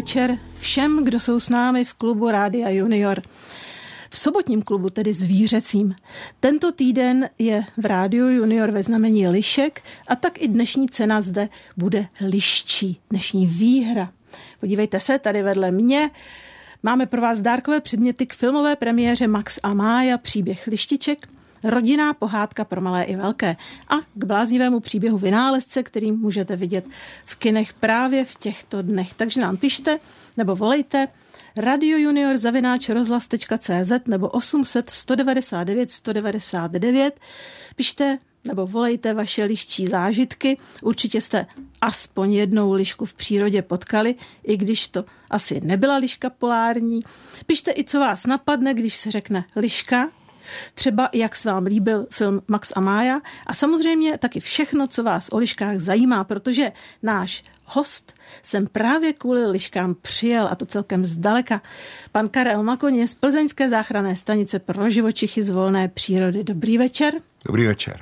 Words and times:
večer 0.00 0.38
všem, 0.58 1.04
kdo 1.04 1.20
jsou 1.20 1.40
s 1.40 1.48
námi 1.48 1.84
v 1.84 1.94
klubu 1.94 2.30
Rádia 2.30 2.68
Junior. 2.68 3.22
V 4.10 4.18
sobotním 4.18 4.62
klubu, 4.62 4.90
tedy 4.90 5.12
zvířecím. 5.12 5.92
Tento 6.40 6.72
týden 6.72 7.28
je 7.38 7.64
v 7.76 7.86
Rádiu 7.86 8.28
Junior 8.28 8.70
ve 8.70 8.82
znamení 8.82 9.28
lišek 9.28 9.82
a 10.08 10.16
tak 10.16 10.42
i 10.42 10.48
dnešní 10.48 10.88
cena 10.88 11.20
zde 11.20 11.48
bude 11.76 12.06
liščí, 12.20 13.00
dnešní 13.10 13.46
výhra. 13.46 14.12
Podívejte 14.60 15.00
se, 15.00 15.18
tady 15.18 15.42
vedle 15.42 15.70
mě 15.70 16.10
máme 16.82 17.06
pro 17.06 17.20
vás 17.20 17.40
dárkové 17.40 17.80
předměty 17.80 18.26
k 18.26 18.34
filmové 18.34 18.76
premiéře 18.76 19.26
Max 19.26 19.58
a 19.62 19.74
Mája, 19.74 20.18
příběh 20.18 20.66
lištiček– 20.66 21.28
rodinná 21.64 22.14
pohádka 22.14 22.64
pro 22.64 22.80
malé 22.80 23.04
i 23.04 23.16
velké 23.16 23.56
a 23.88 23.96
k 24.14 24.24
bláznivému 24.24 24.80
příběhu 24.80 25.18
vynálezce, 25.18 25.82
který 25.82 26.12
můžete 26.12 26.56
vidět 26.56 26.84
v 27.24 27.36
kinech 27.36 27.74
právě 27.74 28.24
v 28.24 28.36
těchto 28.36 28.82
dnech. 28.82 29.14
Takže 29.14 29.40
nám 29.40 29.56
pište 29.56 29.98
nebo 30.36 30.56
volejte 30.56 31.08
Radio 31.56 31.98
Junior 31.98 32.36
zavináč 32.36 32.88
rozhlas.cz 32.88 33.92
nebo 34.06 34.28
800 34.28 34.90
199 34.90 35.90
199. 35.90 37.20
Pište 37.76 38.18
nebo 38.44 38.66
volejte 38.66 39.14
vaše 39.14 39.44
liščí 39.44 39.86
zážitky. 39.86 40.58
Určitě 40.82 41.20
jste 41.20 41.46
aspoň 41.80 42.32
jednou 42.32 42.72
lišku 42.72 43.04
v 43.04 43.14
přírodě 43.14 43.62
potkali, 43.62 44.14
i 44.44 44.56
když 44.56 44.88
to 44.88 45.04
asi 45.30 45.60
nebyla 45.60 45.96
liška 45.96 46.30
polární. 46.30 47.00
Pište 47.46 47.72
i, 47.76 47.84
co 47.84 48.00
vás 48.00 48.26
napadne, 48.26 48.74
když 48.74 48.96
se 48.96 49.10
řekne 49.10 49.44
liška, 49.56 50.08
Třeba 50.74 51.08
jak 51.12 51.36
se 51.36 51.50
vám 51.50 51.66
líbil 51.66 52.06
film 52.10 52.42
Max 52.48 52.72
a 52.76 52.80
Mája 52.80 53.20
a 53.46 53.54
samozřejmě 53.54 54.18
taky 54.18 54.40
všechno, 54.40 54.86
co 54.86 55.02
vás 55.02 55.28
o 55.32 55.38
liškách 55.38 55.78
zajímá, 55.78 56.24
protože 56.24 56.72
náš 57.02 57.42
host 57.64 58.14
jsem 58.42 58.66
právě 58.66 59.12
kvůli 59.12 59.46
liškám 59.46 59.94
přijel 60.02 60.48
a 60.50 60.54
to 60.54 60.66
celkem 60.66 61.04
zdaleka. 61.04 61.62
Pan 62.12 62.28
Karel 62.28 62.62
Makoně 62.62 63.08
z 63.08 63.14
Plzeňské 63.14 63.68
záchranné 63.68 64.16
stanice 64.16 64.58
pro 64.58 64.90
živočichy 64.90 65.42
z 65.42 65.50
volné 65.50 65.88
přírody. 65.88 66.44
Dobrý 66.44 66.78
večer. 66.78 67.14
Dobrý 67.44 67.66
večer. 67.66 68.00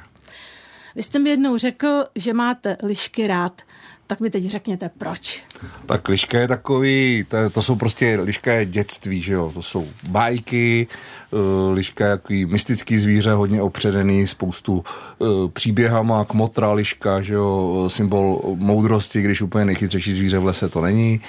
Vy 0.94 1.02
jste 1.02 1.18
mi 1.18 1.30
jednou 1.30 1.56
řekl, 1.56 2.04
že 2.14 2.32
máte 2.32 2.76
lišky 2.82 3.26
rád. 3.26 3.62
Tak 4.08 4.20
mi 4.20 4.30
teď 4.30 4.44
řekněte, 4.44 4.90
proč. 4.98 5.42
Tak 5.86 6.08
liška 6.08 6.38
je 6.38 6.48
takový, 6.48 7.26
to, 7.28 7.50
to 7.50 7.62
jsou 7.62 7.76
prostě, 7.76 8.18
liška 8.22 8.52
je 8.52 8.66
dětství, 8.66 9.22
že 9.22 9.32
jo, 9.32 9.50
to 9.54 9.62
jsou 9.62 9.88
bajky, 10.08 10.86
uh, 11.30 11.74
liška 11.74 12.06
je 12.06 12.16
takový 12.16 12.46
mystický 12.46 12.98
zvíře, 12.98 13.32
hodně 13.32 13.62
opředený, 13.62 14.26
spoustu 14.26 14.84
uh, 15.18 15.50
příběhama, 15.50 16.24
kmotra 16.24 16.72
liška, 16.72 17.22
že 17.22 17.34
jo, 17.34 17.84
symbol 17.88 18.40
moudrosti, 18.54 19.22
když 19.22 19.42
úplně 19.42 19.64
nejchytřejší 19.64 20.14
zvíře 20.14 20.38
v 20.38 20.44
lese 20.44 20.68
to 20.68 20.80
není. 20.80 21.20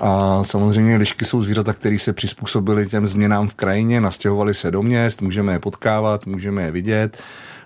A 0.00 0.44
samozřejmě 0.44 0.96
lišky 0.96 1.24
jsou 1.24 1.40
zvířata, 1.40 1.72
které 1.72 1.98
se 1.98 2.12
přizpůsobily 2.12 2.86
těm 2.86 3.06
změnám 3.06 3.48
v 3.48 3.54
krajině, 3.54 4.00
nastěhovali 4.00 4.54
se 4.54 4.70
do 4.70 4.82
měst, 4.82 5.22
můžeme 5.22 5.52
je 5.52 5.58
potkávat, 5.58 6.26
můžeme 6.26 6.62
je 6.62 6.70
vidět. 6.70 7.18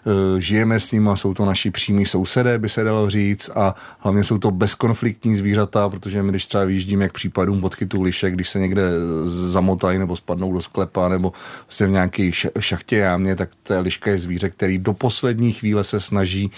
Eh, 0.07 0.41
žijeme 0.41 0.81
s 0.81 0.93
nimi, 0.93 1.11
jsou 1.15 1.35
to 1.35 1.45
naši 1.45 1.71
přímí 1.71 2.07
sousedé, 2.07 2.59
by 2.59 2.69
se 2.69 2.85
dalo 2.85 3.11
říct, 3.11 3.51
a 3.55 3.75
hlavně 3.99 4.25
jsou 4.25 4.39
to 4.39 4.51
bezkonfliktní 4.51 5.37
zvířata, 5.37 5.89
protože 5.89 6.23
my, 6.23 6.31
když 6.31 6.47
třeba 6.47 6.65
vyjíždíme 6.65 7.09
k 7.09 7.13
případům 7.13 7.61
podchytu 7.61 8.03
lišek, 8.03 8.35
když 8.35 8.49
se 8.49 8.59
někde 8.59 8.83
zamotají 9.25 9.99
nebo 9.99 10.17
spadnou 10.17 10.53
do 10.53 10.63
sklepa 10.63 11.09
nebo 11.09 11.33
se 11.69 11.87
v 11.87 11.91
nějaké 11.91 12.31
šachtě 12.61 12.97
jámě, 12.97 13.37
tak 13.37 13.51
ta 13.63 13.81
liška 13.81 14.11
je 14.11 14.19
zvíře, 14.19 14.51
který 14.51 14.79
do 14.79 14.93
poslední 14.93 15.53
chvíle 15.53 15.85
se 15.85 16.01
snaží 16.01 16.51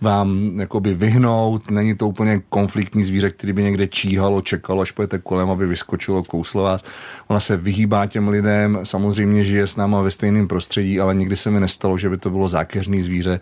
vám 0.00 0.60
jakoby 0.60 0.94
vyhnout. 0.94 1.70
Není 1.70 1.94
to 1.94 2.08
úplně 2.08 2.42
konfliktní 2.48 3.04
zvíře, 3.04 3.30
který 3.30 3.52
by 3.52 3.62
někde 3.62 3.86
číhalo, 3.86 4.42
čekalo, 4.42 4.82
až 4.82 4.90
pojete 4.90 5.18
kolem, 5.18 5.50
aby 5.50 5.66
vyskočilo, 5.66 6.22
kouslo 6.22 6.62
vás. 6.62 6.84
Ona 7.28 7.40
se 7.40 7.56
vyhýbá 7.56 8.06
těm 8.06 8.28
lidem, 8.28 8.78
samozřejmě 8.82 9.44
žije 9.44 9.66
s 9.66 9.76
náma 9.76 10.02
ve 10.02 10.10
stejném 10.10 10.48
prostředí, 10.48 11.00
ale 11.00 11.14
nikdy 11.14 11.36
se 11.36 11.50
mi 11.50 11.60
nestalo, 11.60 11.98
že 11.98 12.10
by 12.10 12.18
to 12.18 12.30
bylo 12.30 12.48
zákeřný 12.80 13.02
zvíře, 13.02 13.40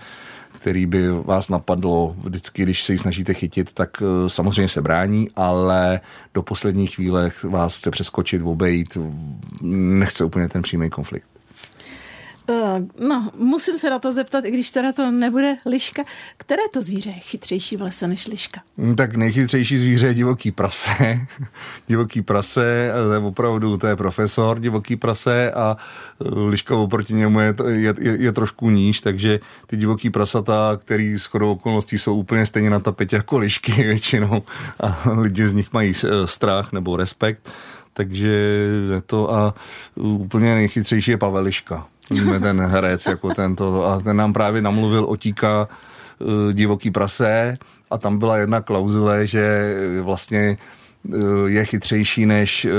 který 0.58 0.86
by 0.86 1.08
vás 1.10 1.48
napadlo 1.48 2.16
vždycky, 2.18 2.62
když 2.62 2.82
se 2.82 2.92
ji 2.92 2.98
snažíte 2.98 3.34
chytit, 3.34 3.72
tak 3.72 4.02
eh, 4.02 4.28
samozřejmě 4.28 4.68
se 4.68 4.82
brání, 4.82 5.30
ale 5.36 6.00
do 6.34 6.42
poslední 6.42 6.86
chvíle 6.86 7.30
vás 7.42 7.78
chce 7.78 7.90
přeskočit, 7.90 8.42
obejít, 8.44 8.98
nechce 9.62 10.24
úplně 10.24 10.48
ten 10.48 10.62
přímý 10.62 10.90
konflikt. 10.90 11.37
Uh, 12.50 13.08
no, 13.08 13.30
musím 13.36 13.76
se 13.76 13.90
na 13.90 13.98
to 13.98 14.12
zeptat, 14.12 14.44
i 14.44 14.50
když 14.50 14.70
teda 14.70 14.92
to 14.92 15.10
nebude 15.10 15.56
liška. 15.66 16.04
Které 16.36 16.62
to 16.72 16.82
zvíře 16.82 17.10
je 17.10 17.14
chytřejší 17.14 17.76
v 17.76 17.82
lese 17.82 18.08
než 18.08 18.26
liška? 18.26 18.60
Hmm, 18.78 18.96
tak 18.96 19.16
nejchytřejší 19.16 19.78
zvíře 19.78 20.06
je 20.06 20.14
divoký 20.14 20.50
prase. 20.50 21.20
divoký 21.88 22.22
prase, 22.22 22.92
je 23.12 23.18
opravdu, 23.18 23.76
to 23.76 23.86
je 23.86 23.96
profesor 23.96 24.60
divoký 24.60 24.96
prase 24.96 25.52
a 25.52 25.76
eh, 25.76 26.24
liška 26.48 26.76
oproti 26.76 27.14
němu 27.14 27.40
je, 27.40 27.54
je, 27.68 27.94
je, 27.98 28.16
je 28.22 28.32
trošku 28.32 28.70
níž, 28.70 29.00
takže 29.00 29.40
ty 29.66 29.76
divoký 29.76 30.10
prasata, 30.10 30.78
který 30.84 31.18
s 31.18 31.24
chodou 31.24 31.50
okolností 31.52 31.98
jsou 31.98 32.16
úplně 32.16 32.46
stejně 32.46 32.70
na 32.70 32.80
tapetě 32.80 33.16
jako 33.16 33.38
lišky 33.38 33.72
většinou 33.82 34.42
a 34.80 35.02
lidi 35.10 35.48
z 35.48 35.52
nich 35.52 35.72
mají 35.72 35.92
eh, 36.04 36.26
strach 36.26 36.72
nebo 36.72 36.96
respekt. 36.96 37.50
Takže 37.92 38.58
to 39.06 39.34
a 39.34 39.54
úplně 39.94 40.54
nejchytřejší 40.54 41.10
je 41.10 41.18
Paveliška 41.18 41.86
ten 42.40 42.60
herec 42.60 43.06
jako 43.06 43.34
tento 43.34 43.84
a 43.84 44.00
ten 44.00 44.16
nám 44.16 44.32
právě 44.32 44.62
namluvil 44.62 45.04
otíka 45.04 45.68
uh, 46.18 46.52
divoký 46.52 46.90
prase 46.90 47.58
a 47.90 47.98
tam 47.98 48.18
byla 48.18 48.36
jedna 48.36 48.60
klauzule, 48.60 49.26
že 49.26 49.74
vlastně 50.02 50.58
uh, 51.08 51.46
je 51.46 51.64
chytřejší 51.64 52.26
než 52.26 52.64
uh, 52.64 52.70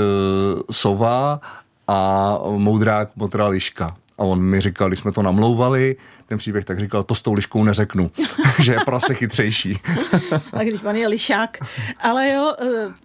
sova 0.70 1.40
a 1.88 2.38
moudrák 2.56 3.08
motra 3.16 3.46
liška. 3.46 3.96
A 4.18 4.22
on 4.22 4.42
mi 4.42 4.60
říkal, 4.60 4.88
když 4.88 5.00
jsme 5.00 5.12
to 5.12 5.22
namlouvali, 5.22 5.96
ten 6.26 6.38
příběh, 6.38 6.64
tak 6.64 6.80
říkal, 6.80 7.02
to 7.02 7.14
s 7.14 7.22
tou 7.22 7.32
liškou 7.32 7.64
neřeknu, 7.64 8.10
že 8.62 8.72
je 8.72 8.78
prase 8.84 9.14
chytřejší. 9.14 9.78
a 10.52 10.62
když 10.62 10.84
on 10.84 10.96
je 10.96 11.08
lišák. 11.08 11.58
Ale 12.00 12.30
jo, 12.30 12.54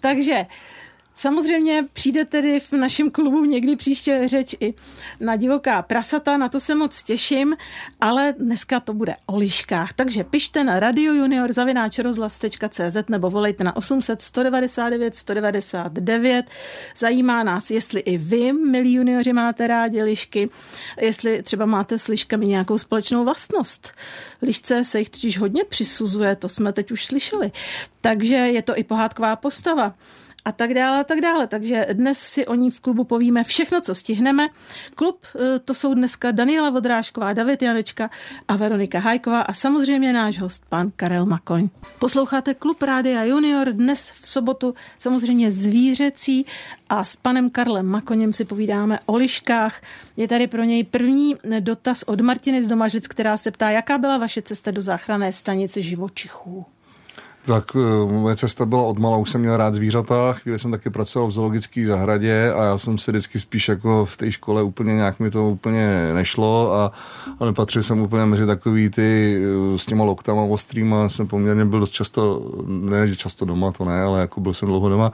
takže 0.02 0.46
Samozřejmě 1.16 1.86
přijde 1.94 2.26
tedy 2.26 2.59
v 2.59 2.72
našem 2.72 3.12
klubu 3.12 3.46
někdy 3.46 3.76
příště 3.76 4.22
řeč 4.26 4.56
i 4.59 4.74
na 5.20 5.36
divoká 5.36 5.81
prasata, 5.81 6.38
na 6.38 6.50
to 6.50 6.59
se 6.59 6.76
moc 6.76 7.03
těším, 7.03 7.56
ale 8.02 8.34
dneska 8.40 8.80
to 8.80 8.94
bude 8.94 9.16
o 9.25 9.38
liškách. 9.38 9.94
Takže 9.94 10.24
pište 10.24 10.64
na 10.64 10.80
Radio 10.80 11.14
Junior 11.14 11.50
nebo 13.09 13.30
volejte 13.30 13.64
na 13.64 13.75
800 13.75 14.22
199 14.22 15.16
199. 15.16 16.46
Zajímá 16.98 17.44
nás, 17.44 17.72
jestli 17.72 18.00
i 18.00 18.18
vy, 18.18 18.54
milí 18.54 18.94
junioři, 18.94 19.34
máte 19.34 19.68
rádi 19.68 20.04
lišky, 20.04 20.50
jestli 21.02 21.44
třeba 21.44 21.66
máte 21.66 22.00
s 22.00 22.08
liškami 22.08 22.46
nějakou 22.46 22.78
společnou 22.78 23.24
vlastnost. 23.24 23.92
Lišce 24.42 24.86
se 24.86 25.00
jich 25.00 25.09
totiž 25.09 25.40
hodně 25.40 25.64
přisuzuje, 25.64 26.36
to 26.36 26.50
jsme 26.50 26.74
teď 26.74 26.92
už 26.92 27.06
slyšeli. 27.06 27.52
Takže 28.02 28.36
je 28.36 28.62
to 28.62 28.78
i 28.78 28.84
pohádková 28.84 29.36
postava 29.36 29.94
a 30.45 30.51
tak 30.51 30.73
dále 30.73 31.00
a 31.00 31.03
tak 31.03 31.22
dále. 31.22 31.47
Takže 31.47 31.88
dnes 31.94 32.19
si 32.19 32.45
o 32.45 32.56
ní 32.56 32.72
v 32.72 32.79
klubu 32.79 33.03
povíme 33.03 33.44
všechno, 33.44 33.81
co 33.81 33.95
stihneme. 33.95 34.47
Klub 34.95 35.25
eh, 35.25 35.59
to 35.59 35.73
jsou 35.73 35.94
dneska 35.94 36.31
Daniela 36.31 36.69
Vodrášková, 36.69 37.33
David 37.33 37.61
Janečka 37.61 38.09
a 38.47 38.56
Veronika 38.56 39.00
Hajková 39.00 39.41
a 39.41 39.53
samozřejmě 39.53 40.13
náš 40.13 40.39
host 40.39 40.63
pan 40.69 40.91
Karel 40.95 41.25
Makoň. 41.25 41.69
Posloucháte 42.00 42.53
Klub 42.53 42.81
Rádia 42.81 43.24
Junior 43.24 43.71
dnes 43.71 44.12
v 44.12 44.27
sobotu 44.27 44.74
samozřejmě 45.00 45.51
zvířecí 45.51 46.45
a 46.89 47.03
s 47.03 47.15
panem 47.15 47.50
Karlem 47.50 47.86
Makoněm 47.86 48.33
si 48.33 48.45
povídáme 48.45 49.00
o 49.06 49.15
liškách. 49.15 49.81
Je 50.18 50.27
tady 50.27 50.48
pro 50.48 50.63
něj 50.63 50.83
první 50.83 51.36
dotaz 51.59 52.03
od 52.03 52.21
Martiny 52.21 52.63
z 52.63 52.68
Domažlic, 52.68 53.07
která 53.07 53.38
se 53.38 53.51
ptá, 53.51 53.69
jaká 53.69 53.98
byla 53.98 54.18
vaše 54.18 54.41
cesta 54.41 54.71
do 54.71 54.81
záchranné 54.81 55.33
stanice 55.33 55.81
živočichů. 55.81 56.65
Tak 57.45 57.71
eh, 57.75 58.12
moje 58.12 58.36
cesta 58.36 58.65
byla 58.65 58.83
od 58.83 58.97
mala, 58.97 59.18
už 59.18 59.30
jsem 59.30 59.42
měl 59.42 59.57
rád 59.57 59.74
zvířata, 59.74 60.33
chvíli 60.33 60.59
jsem 60.59 60.71
taky 60.71 60.89
pracoval 60.89 61.27
v 61.27 61.31
zoologické 61.31 61.86
zahradě 61.86 62.53
a 62.53 62.63
já 62.63 62.77
jsem 62.77 62.97
si 62.97 63.12
vždycky 63.12 63.39
spíš 63.39 63.69
jako 63.69 64.06
v 64.06 64.18
té 64.18 64.31
škole 64.31 64.63
úplně 64.63 64.94
nějak 64.94 65.19
mi 65.19 65.31
to 65.31 65.50
úplně 65.50 66.13
nešlo 66.13 66.74
a, 66.74 66.92
a 67.39 67.45
nepatřil 67.45 67.83
jsem 67.83 68.00
úplně 68.00 68.25
mezi 68.25 68.45
takový 68.45 68.89
ty 68.89 69.42
eh, 69.44 69.77
s 69.77 69.86
těma 69.86 70.03
loktama 70.03 70.42
ostrýma, 70.42 71.09
jsem 71.09 71.27
poměrně 71.27 71.65
byl 71.65 71.80
dost 71.80 71.92
často, 71.92 72.51
ne 72.68 73.07
že 73.07 73.15
často 73.15 73.45
doma, 73.45 73.71
to 73.71 73.86
ne, 73.86 74.01
ale 74.01 74.19
jako 74.19 74.41
byl 74.41 74.53
jsem 74.53 74.68
dlouho 74.68 74.89
doma, 74.89 75.12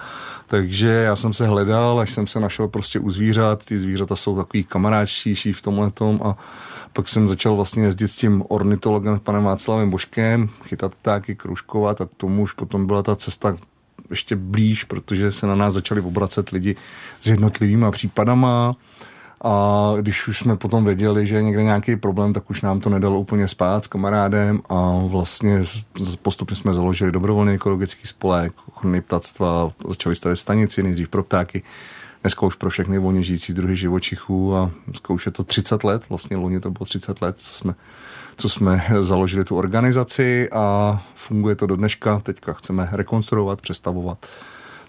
takže 0.47 0.87
já 0.87 1.15
jsem 1.15 1.33
se 1.33 1.47
hledal, 1.47 1.99
až 1.99 2.11
jsem 2.11 2.27
se 2.27 2.39
našel 2.39 2.67
prostě 2.67 2.99
u 2.99 3.09
zvířat, 3.09 3.65
ty 3.65 3.79
zvířata 3.79 4.15
jsou 4.15 4.35
takový 4.35 4.63
kamarádštější 4.63 5.53
v 5.53 5.61
tomhle 5.61 5.91
tom 5.91 6.19
a 6.23 6.37
pak 6.93 7.07
jsem 7.07 7.27
začal 7.27 7.55
vlastně 7.55 7.83
jezdit 7.83 8.07
s 8.07 8.15
tím 8.15 8.43
ornitologem 8.47 9.19
panem 9.19 9.43
Václavem 9.43 9.89
Božkem, 9.89 10.49
chytat 10.63 10.95
ptáky, 10.95 11.35
kružkovat 11.35 12.01
a 12.01 12.09
tomu 12.17 12.43
už 12.43 12.53
potom 12.53 12.87
byla 12.87 13.03
ta 13.03 13.15
cesta 13.15 13.57
ještě 14.09 14.35
blíž, 14.35 14.83
protože 14.83 15.31
se 15.31 15.47
na 15.47 15.55
nás 15.55 15.73
začali 15.73 16.01
obracet 16.01 16.49
lidi 16.49 16.75
s 17.21 17.27
jednotlivými 17.27 17.85
případama. 17.91 18.75
A 19.43 19.93
když 20.01 20.27
už 20.27 20.39
jsme 20.39 20.57
potom 20.57 20.85
věděli, 20.85 21.27
že 21.27 21.35
je 21.35 21.43
někde 21.43 21.63
nějaký 21.63 21.95
problém, 21.95 22.33
tak 22.33 22.49
už 22.49 22.61
nám 22.61 22.79
to 22.79 22.89
nedalo 22.89 23.19
úplně 23.19 23.47
spát 23.47 23.83
s 23.83 23.87
kamarádem 23.87 24.61
a 24.69 25.01
vlastně 25.07 25.63
postupně 26.21 26.55
jsme 26.55 26.73
založili 26.73 27.11
dobrovolný 27.11 27.53
ekologický 27.53 28.07
spolek, 28.07 28.53
ochrany 28.75 29.01
ptactva, 29.01 29.71
začali 29.87 30.15
stavět 30.15 30.35
stanici, 30.35 30.83
nejdřív 30.83 31.09
pro 31.09 31.23
ptáky, 31.23 31.63
dneska 32.21 32.45
už 32.45 32.55
pro 32.55 32.69
všechny 32.69 32.99
volně 32.99 33.23
žijící 33.23 33.53
druhy 33.53 33.75
živočichů 33.75 34.55
a 34.55 34.71
dneska 34.87 35.13
už 35.13 35.25
je 35.25 35.31
to 35.31 35.43
30 35.43 35.83
let, 35.83 36.03
vlastně 36.09 36.37
loni 36.37 36.59
to 36.59 36.71
bylo 36.71 36.85
30 36.85 37.21
let, 37.21 37.35
co 37.39 37.53
jsme, 37.53 37.75
co 38.37 38.49
jsme 38.49 38.85
založili 39.01 39.45
tu 39.45 39.55
organizaci 39.55 40.49
a 40.51 40.97
funguje 41.15 41.55
to 41.55 41.67
do 41.67 41.75
dneška. 41.75 42.19
Teďka 42.19 42.53
chceme 42.53 42.89
rekonstruovat, 42.91 43.61
přestavovat 43.61 44.27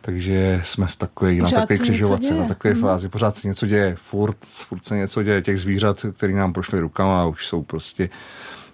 takže 0.03 0.61
jsme 0.65 0.87
v 0.87 0.97
takové, 0.97 1.35
na 1.35 1.51
takové 1.51 1.79
křižovatce, 1.79 2.35
na 2.35 2.47
takové 2.47 2.75
hmm. 2.75 2.83
fázi. 2.83 3.09
Pořád 3.09 3.37
se 3.37 3.49
něco 3.49 3.67
děje, 3.67 3.97
furt, 3.99 4.37
furt 4.43 4.85
se 4.85 4.97
něco 4.97 5.23
děje. 5.23 5.43
Těch 5.43 5.61
zvířat, 5.61 6.07
které 6.17 6.33
nám 6.33 6.53
prošly 6.53 6.81
rukama, 6.81 7.27
už 7.27 7.47
jsou 7.47 7.63
prostě 7.63 8.11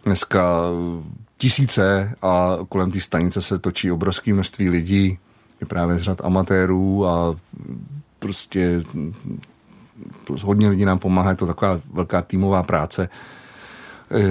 dneska 0.05 0.63
tisíce 1.39 2.15
a 2.23 2.59
kolem 2.69 2.91
té 2.91 3.01
stanice 3.01 3.43
se 3.43 3.59
točí 3.59 3.93
obrovské 3.93 4.33
množství 4.33 4.71
lidí, 4.71 5.19
je 5.61 5.67
právě 5.67 5.99
z 5.99 6.03
řad 6.03 6.21
amatérů 6.25 7.07
a 7.07 7.37
prostě 8.19 8.83
hodně 10.43 10.69
lidí 10.69 10.85
nám 10.85 10.99
pomáhá, 10.99 11.31
je 11.31 11.37
to 11.37 11.47
taková 11.47 11.81
velká 11.93 12.23
týmová 12.23 12.63
práce 12.63 13.09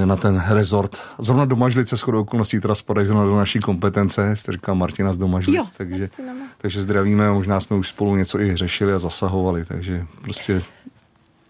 na 0.06 0.16
ten 0.16 0.44
rezort. 0.50 0.98
Zrovna 1.20 1.46
Domažlice 1.46 1.98
s 1.98 2.02
chodou 2.02 2.22
okolností 2.22 2.60
teda 2.60 2.76
spadají 2.76 3.08
zrovna 3.08 3.26
do 3.26 3.36
naší 3.36 3.60
kompetence, 3.60 4.36
jste 4.36 4.52
říkal 4.52 4.76
Martina 4.76 5.14
z 5.14 5.18
Domažlic, 5.18 5.56
jo, 5.56 5.64
takže, 5.78 6.10
takže 6.58 6.82
zdravíme, 6.82 7.32
možná 7.32 7.60
jsme 7.60 7.76
už 7.76 7.88
spolu 7.88 8.16
něco 8.16 8.40
i 8.40 8.56
řešili 8.56 8.94
a 8.94 9.00
zasahovali, 9.00 9.66
takže 9.66 10.06
prostě 10.22 10.62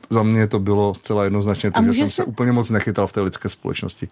za 0.09 0.23
mě 0.23 0.47
to 0.47 0.59
bylo 0.59 0.93
zcela 0.93 1.23
jednoznačně, 1.23 1.71
takže 1.71 1.93
jsem 1.93 2.07
se... 2.07 2.13
se 2.13 2.23
úplně 2.23 2.51
moc 2.51 2.69
nechytal 2.69 3.07
v 3.07 3.13
té 3.13 3.21
lidské 3.21 3.49
společnosti. 3.49 4.09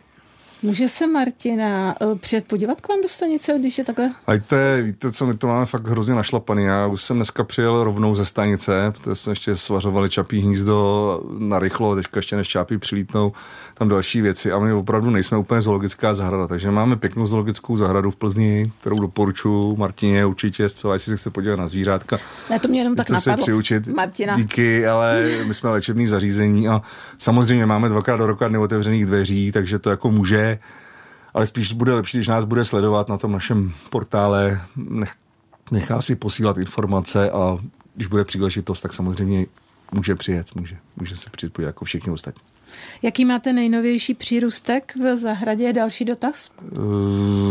Může 0.65 0.89
se 0.89 1.07
Martina 1.07 1.95
eh, 2.01 2.15
přijet 2.15 2.47
podívat 2.47 2.81
k 2.81 2.89
vám 2.89 3.01
do 3.01 3.07
stanice, 3.07 3.55
když 3.59 3.77
je 3.77 3.83
takhle? 3.83 4.11
Hejte, 4.27 4.81
víte 4.81 5.11
co, 5.11 5.25
my 5.25 5.37
to 5.37 5.47
máme 5.47 5.65
fakt 5.65 5.87
hrozně 5.87 6.15
našlapaný. 6.15 6.63
Já 6.63 6.87
už 6.87 7.03
jsem 7.03 7.15
dneska 7.15 7.43
přijel 7.43 7.83
rovnou 7.83 8.15
ze 8.15 8.25
stanice, 8.25 8.93
protože 8.97 9.15
jsme 9.15 9.31
ještě 9.31 9.57
svařovali 9.57 10.09
čapí 10.09 10.39
hnízdo 10.39 11.21
na 11.39 11.59
rychlo, 11.59 11.95
teďka 11.95 12.17
ještě 12.17 12.35
než 12.35 12.47
čápí 12.47 12.77
přilítnou, 12.77 13.31
tam 13.73 13.89
další 13.89 14.21
věci. 14.21 14.51
A 14.51 14.59
my 14.59 14.73
opravdu 14.73 15.09
nejsme 15.09 15.37
úplně 15.37 15.61
zoologická 15.61 16.13
zahrada, 16.13 16.47
takže 16.47 16.71
máme 16.71 16.95
pěknou 16.95 17.27
zoologickou 17.27 17.77
zahradu 17.77 18.11
v 18.11 18.15
Plzni, 18.15 18.71
kterou 18.81 18.99
doporučuji 18.99 19.75
Martině 19.75 20.25
určitě 20.25 20.69
zcela, 20.69 20.93
jestli 20.93 21.09
se 21.09 21.17
chce 21.17 21.29
podívat 21.29 21.55
na 21.55 21.67
zvířátka. 21.67 22.17
Ne, 22.49 22.59
to 22.59 22.67
mě 22.67 22.79
jenom 22.79 22.95
tak 22.95 23.09
napadlo. 23.09 23.37
se 23.37 23.41
přiučit. 23.41 23.87
Martina. 23.87 24.35
Díky, 24.35 24.87
ale 24.87 25.23
my 25.47 25.53
jsme 25.53 25.69
léčebný 25.69 26.07
zařízení 26.07 26.67
a 26.67 26.81
samozřejmě 27.17 27.65
máme 27.65 27.89
dvakrát 27.89 28.17
do 28.17 28.27
roka 28.27 28.49
neotevřených 28.49 29.05
dveří, 29.05 29.51
takže 29.51 29.79
to 29.79 29.89
jako 29.89 30.11
může 30.11 30.54
ale 31.33 31.47
spíš 31.47 31.73
bude 31.73 31.93
lepší, 31.93 32.17
když 32.17 32.27
nás 32.27 32.45
bude 32.45 32.65
sledovat 32.65 33.09
na 33.09 33.17
tom 33.17 33.31
našem 33.31 33.73
portále, 33.89 34.61
nech, 34.75 35.13
nechá 35.71 36.01
si 36.01 36.15
posílat 36.15 36.57
informace 36.57 37.31
a 37.31 37.57
když 37.95 38.07
bude 38.07 38.25
příležitost, 38.25 38.81
tak 38.81 38.93
samozřejmě 38.93 39.45
může 39.91 40.15
přijet, 40.15 40.55
může, 40.55 40.77
může 40.95 41.17
se 41.17 41.29
přijet 41.29 41.59
jako 41.59 41.85
všichni 41.85 42.11
ostatní. 42.11 42.41
Jaký 43.01 43.25
máte 43.25 43.53
nejnovější 43.53 44.13
přírůstek 44.13 44.93
v 45.03 45.17
zahradě? 45.17 45.73
Další 45.73 46.05
dotaz? 46.05 46.51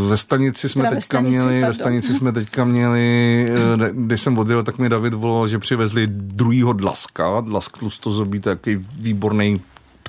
Ve 0.09 0.17
stanici 0.17 0.69
jsme 0.69 0.83
teda 0.83 0.97
teďka 0.97 1.21
ve 1.21 1.29
stanici, 1.29 1.47
měli, 1.47 1.61
ve 1.61 1.75
stanici 1.75 2.15
jsme 2.15 2.33
teďka 2.33 2.65
měli, 2.65 3.47
eh, 3.51 3.91
když 3.93 4.21
jsem 4.21 4.39
odjel, 4.39 4.65
tak 4.65 4.79
mi 4.79 4.89
David 4.89 5.15
volal, 5.15 5.49
že 5.49 5.59
přivezli 5.59 6.07
druhýho 6.07 6.73
dlaska. 6.73 7.41
Dlask 7.41 7.79
tlustozobí, 7.79 8.41
takový 8.41 8.87
výborný 8.97 9.61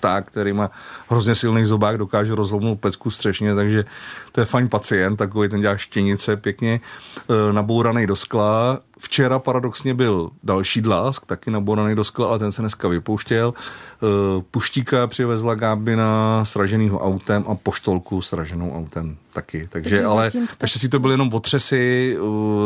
pták, 0.05 0.27
který 0.27 0.53
má 0.53 0.71
hrozně 1.09 1.35
silný 1.35 1.65
zobák, 1.65 1.97
dokáže 1.97 2.35
rozlomnout 2.35 2.79
pecku 2.79 3.11
střešně, 3.11 3.55
takže 3.55 3.85
to 4.31 4.41
je 4.41 4.45
fajn 4.45 4.69
pacient, 4.69 5.17
takový 5.17 5.49
ten 5.49 5.61
dělá 5.61 5.77
štěnice 5.77 6.37
pěkně, 6.37 6.79
e, 6.79 7.53
nabouraný 7.53 8.07
do 8.07 8.15
skla. 8.15 8.79
Včera 8.99 9.39
paradoxně 9.39 9.93
byl 9.93 10.29
další 10.43 10.81
dlask, 10.81 11.25
taky 11.25 11.51
nabouraný 11.51 11.95
do 11.95 12.03
skla, 12.03 12.27
ale 12.27 12.39
ten 12.39 12.51
se 12.51 12.61
dneska 12.61 12.87
vypouštěl. 12.87 13.53
E, 13.53 14.41
puštíka 14.51 15.07
přivezla 15.07 15.55
Gábina 15.55 16.45
sraženýho 16.45 16.99
autem 16.99 17.45
a 17.47 17.55
poštolku 17.55 18.21
sraženou 18.21 18.77
autem 18.77 19.17
taky. 19.33 19.67
Takže, 19.71 19.89
takže 19.89 20.05
ale 20.05 20.31
takže 20.57 20.79
si 20.79 20.89
to 20.89 20.99
byly 20.99 21.13
jenom 21.13 21.33
otřesy, 21.33 22.17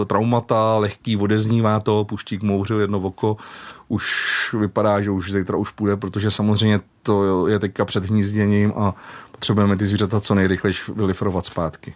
e, 0.02 0.06
traumata, 0.06 0.78
lehký, 0.78 1.18
odeznívá 1.18 1.80
to, 1.80 2.06
puštík 2.06 2.44
mouřil 2.44 2.80
jedno 2.80 3.00
oko, 3.00 3.38
už 3.88 4.56
vypadá, 4.60 5.02
že 5.02 5.12
už 5.12 5.32
zítra 5.32 5.58
už 5.58 5.72
půjde, 5.72 5.98
protože 5.98 6.32
samozřejmě 6.32 6.80
to 7.04 7.48
je 7.48 7.60
teďka 7.60 7.86
před 7.86 8.06
hnízděním 8.06 8.74
a 8.76 8.96
potřebujeme 9.32 9.78
ty 9.78 9.86
zvířata 9.86 10.22
co 10.22 10.36
nejrychleji 10.36 10.76
vylifrovat 10.96 11.46
zpátky. 11.46 11.94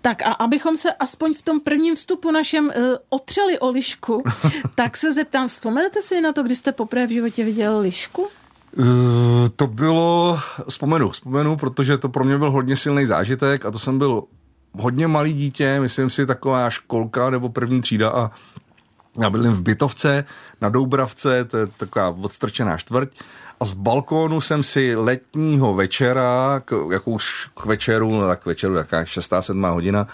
Tak 0.00 0.22
a 0.22 0.32
abychom 0.32 0.76
se 0.76 0.92
aspoň 0.92 1.34
v 1.34 1.42
tom 1.42 1.60
prvním 1.60 1.96
vstupu 1.96 2.30
našem 2.30 2.64
uh, 2.64 2.72
otřeli 3.08 3.58
o 3.58 3.70
lišku, 3.70 4.22
tak 4.74 4.96
se 4.96 5.12
zeptám, 5.12 5.48
vzpomenete 5.48 6.02
si 6.02 6.20
na 6.20 6.32
to, 6.32 6.42
kdy 6.42 6.56
jste 6.56 6.72
poprvé 6.72 7.06
v 7.06 7.10
životě 7.10 7.44
viděl 7.44 7.78
lišku? 7.78 8.22
Uh, 8.22 8.86
to 9.56 9.66
bylo, 9.66 10.40
vzpomenu, 10.68 11.10
vzpomenu, 11.10 11.56
protože 11.56 11.98
to 11.98 12.08
pro 12.08 12.24
mě 12.24 12.38
byl 12.38 12.50
hodně 12.50 12.76
silný 12.76 13.06
zážitek 13.06 13.66
a 13.66 13.70
to 13.70 13.78
jsem 13.78 13.98
byl 13.98 14.24
hodně 14.72 15.06
malý 15.06 15.32
dítě, 15.34 15.80
myslím 15.80 16.10
si 16.10 16.26
taková 16.26 16.70
školka 16.70 17.30
nebo 17.30 17.48
první 17.48 17.80
třída 17.80 18.10
a 18.10 18.30
já 19.20 19.30
bydlím 19.30 19.52
v 19.52 19.62
bytovce 19.62 20.24
na 20.60 20.68
Doubravce, 20.68 21.44
to 21.44 21.56
je 21.56 21.66
taková 21.66 22.08
odstrčená 22.08 22.76
čtvrť 22.76 23.08
a 23.62 23.64
z 23.64 23.72
balkónu 23.72 24.40
jsem 24.40 24.62
si 24.62 24.96
letního 24.96 25.74
večera, 25.74 26.60
k, 26.64 26.88
jako 26.92 27.10
už 27.10 27.50
k 27.54 27.66
večeru, 27.66 28.20
no 28.20 28.26
tak 28.26 28.42
k 28.42 28.46
večeru, 28.46 28.74
jaká 28.74 29.04
6. 29.04 29.32
7. 29.40 29.62
hodina, 29.62 30.06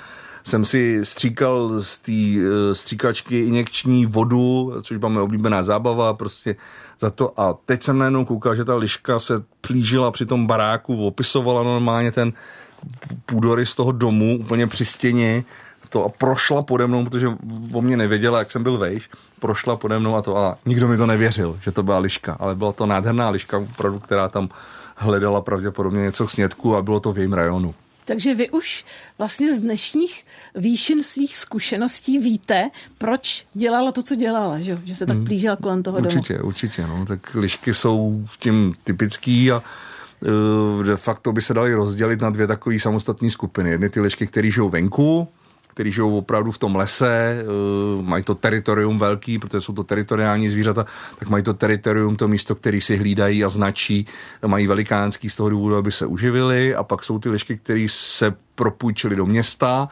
jsem 0.45 0.65
si 0.65 1.00
stříkal 1.03 1.81
z 1.81 1.99
té 1.99 2.12
uh, 2.12 2.73
stříkačky 2.73 3.41
injekční 3.41 4.06
vodu, 4.06 4.75
což 4.83 4.97
byla 4.97 5.23
oblíbená 5.23 5.62
zábava, 5.62 6.15
prostě 6.15 6.56
za 7.00 7.11
to. 7.11 7.41
A 7.41 7.59
teď 7.67 7.83
jsem 7.83 7.99
najednou 7.99 8.25
koukal, 8.25 8.55
že 8.55 8.65
ta 8.65 8.75
liška 8.75 9.19
se 9.19 9.45
plížila 9.61 10.11
při 10.11 10.27
tom 10.27 10.47
baráku, 10.47 11.06
opisovala 11.06 11.62
normálně 11.62 12.12
ten 12.12 12.33
půdory 13.27 13.67
z 13.67 13.75
toho 13.75 13.93
domu 13.93 14.39
úplně 14.41 14.67
při 14.67 14.85
stěně 14.85 15.45
to 15.88 16.05
a 16.05 16.08
prošla 16.08 16.62
pode 16.62 16.87
mnou, 16.87 17.04
protože 17.04 17.28
o 17.73 17.83
mě 17.83 17.97
nevěděla, 17.97 18.38
jak 18.38 18.50
jsem 18.50 18.62
byl 18.62 18.78
vejš, 18.78 19.11
prošla 19.40 19.76
pode 19.76 19.99
mnou 19.99 20.16
a 20.16 20.23
to 20.23 20.37
a 20.37 20.59
nikdo 20.66 20.88
mi 20.88 20.97
to 20.97 21.07
nevěřil, 21.07 21.59
že 21.62 21.73
to 21.73 21.83
byla 21.83 21.99
liška, 21.99 22.37
ale 22.40 22.54
byla 22.54 22.73
to 22.73 22.87
nádherná 22.87 23.30
liška, 23.30 23.59
opravdu, 23.59 23.99
která 23.99 24.28
tam 24.28 24.49
hledala 24.97 25.40
pravděpodobně 25.40 26.02
něco 26.02 26.26
k 26.26 26.30
snědku 26.30 26.76
a 26.76 26.83
bylo 26.83 27.00
to 27.00 27.12
v 27.12 27.18
jejím 27.18 27.33
rajonu. 27.33 27.75
Takže 28.04 28.35
vy 28.35 28.50
už 28.50 28.85
vlastně 29.18 29.57
z 29.57 29.61
dnešních 29.61 30.26
výšin 30.54 31.02
svých 31.02 31.37
zkušeností 31.37 32.18
víte, 32.18 32.71
proč 32.99 33.47
dělala 33.54 33.92
to, 33.92 34.02
co 34.02 34.14
dělala, 34.14 34.59
že, 34.59 34.80
že 34.85 34.97
se 34.97 35.07
tak 35.07 35.16
hmm. 35.16 35.25
plížila 35.25 35.57
kolem 35.57 35.83
toho 35.83 35.99
určitě, 35.99 36.35
domu. 36.35 36.47
Určitě, 36.47 36.87
no. 36.87 37.07
Tak 37.07 37.35
lišky 37.35 37.75
jsou 37.75 38.25
tím 38.38 38.75
typický 38.85 39.52
a 39.52 39.62
uh, 40.76 40.85
de 40.85 40.97
facto 40.97 41.33
by 41.33 41.42
se 41.42 41.54
dali 41.54 41.75
rozdělit 41.75 42.21
na 42.21 42.30
dvě 42.30 42.47
takové 42.47 42.80
samostatné 42.80 43.30
skupiny. 43.30 43.71
Jedny 43.71 43.88
ty 43.88 44.00
lišky, 44.00 44.26
které 44.26 44.50
žijou 44.50 44.68
venku, 44.68 45.28
který 45.78 45.92
žijou 45.92 46.18
opravdu 46.18 46.52
v 46.52 46.58
tom 46.58 46.76
lese, 46.76 47.44
uh, 47.99 48.02
mají 48.02 48.25
to 48.25 48.35
teritorium 48.35 48.99
velký, 48.99 49.38
protože 49.38 49.61
jsou 49.61 49.73
to 49.73 49.85
teritoriální 49.85 50.49
zvířata, 50.49 50.87
tak 51.18 51.28
mají 51.28 51.44
to 51.44 51.54
teritorium, 51.54 52.16
to 52.16 52.28
místo, 52.28 52.54
který 52.54 52.80
si 52.80 52.97
hlídají 52.97 53.44
a 53.44 53.49
značí, 53.49 54.06
mají 54.47 54.66
velikánský 54.66 55.30
z 55.30 55.37
toho 55.37 55.50
důvodu, 55.50 55.76
aby 55.76 55.92
se 55.92 56.06
uživili 56.06 56.75
a 56.75 56.82
pak 56.82 57.02
jsou 57.02 57.18
ty 57.18 57.28
lišky, 57.28 57.56
které 57.56 57.87
se 57.90 58.35
propůjčily 58.54 59.16
do 59.16 59.26
města, 59.26 59.88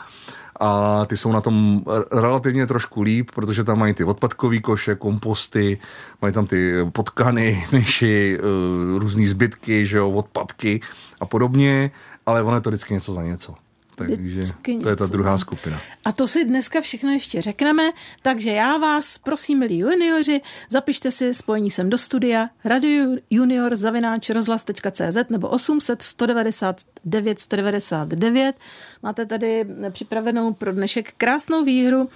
a 0.61 1.05
ty 1.07 1.16
jsou 1.16 1.33
na 1.33 1.40
tom 1.40 1.83
relativně 2.12 2.66
trošku 2.66 3.02
líp, 3.02 3.31
protože 3.35 3.64
tam 3.64 3.78
mají 3.78 3.95
ty 3.95 4.05
odpadkové 4.05 4.59
koše, 4.61 4.95
komposty, 4.95 5.78
mají 6.23 6.35
tam 6.35 6.47
ty 6.47 6.87
potkany, 6.93 7.66
myši, 7.73 8.38
uh, 8.38 8.99
různé 8.99 9.26
zbytky, 9.28 9.87
že 9.87 9.99
jo, 9.99 10.11
odpadky 10.11 10.81
a 11.21 11.26
podobně, 11.26 11.90
ale 12.26 12.43
ono 12.43 12.57
je 12.57 12.61
to 12.61 12.71
vždycky 12.71 12.95
něco 12.95 13.14
za 13.14 13.23
něco. 13.23 13.66
Takže 13.97 14.41
to 14.83 14.88
je 14.88 14.97
ta 14.97 15.07
druhá 15.07 15.38
skupina. 15.38 15.81
A 16.05 16.12
to 16.12 16.26
si 16.26 16.45
dneska 16.45 16.81
všechno 16.81 17.11
ještě 17.11 17.43
řekneme, 17.43 17.83
takže 18.23 18.50
já 18.50 18.76
vás 18.76 19.19
prosím, 19.19 19.59
milí 19.59 19.79
junioři, 19.79 20.41
zapište 20.71 21.11
si 21.11 21.35
spojení 21.35 21.71
sem 21.71 21.91
do 21.91 21.99
studia 21.99 22.49
radio 22.65 23.17
junior 23.31 23.76
zavináč 23.76 24.31
rozhlas.cz 24.31 25.17
nebo 25.31 25.49
800 25.49 26.03
199 26.03 27.41
199. 27.41 28.57
Máte 29.03 29.26
tady 29.26 29.65
připravenou 29.91 30.53
pro 30.53 30.73
dnešek 30.73 31.12
krásnou 31.17 31.65
výhru, 31.65 32.09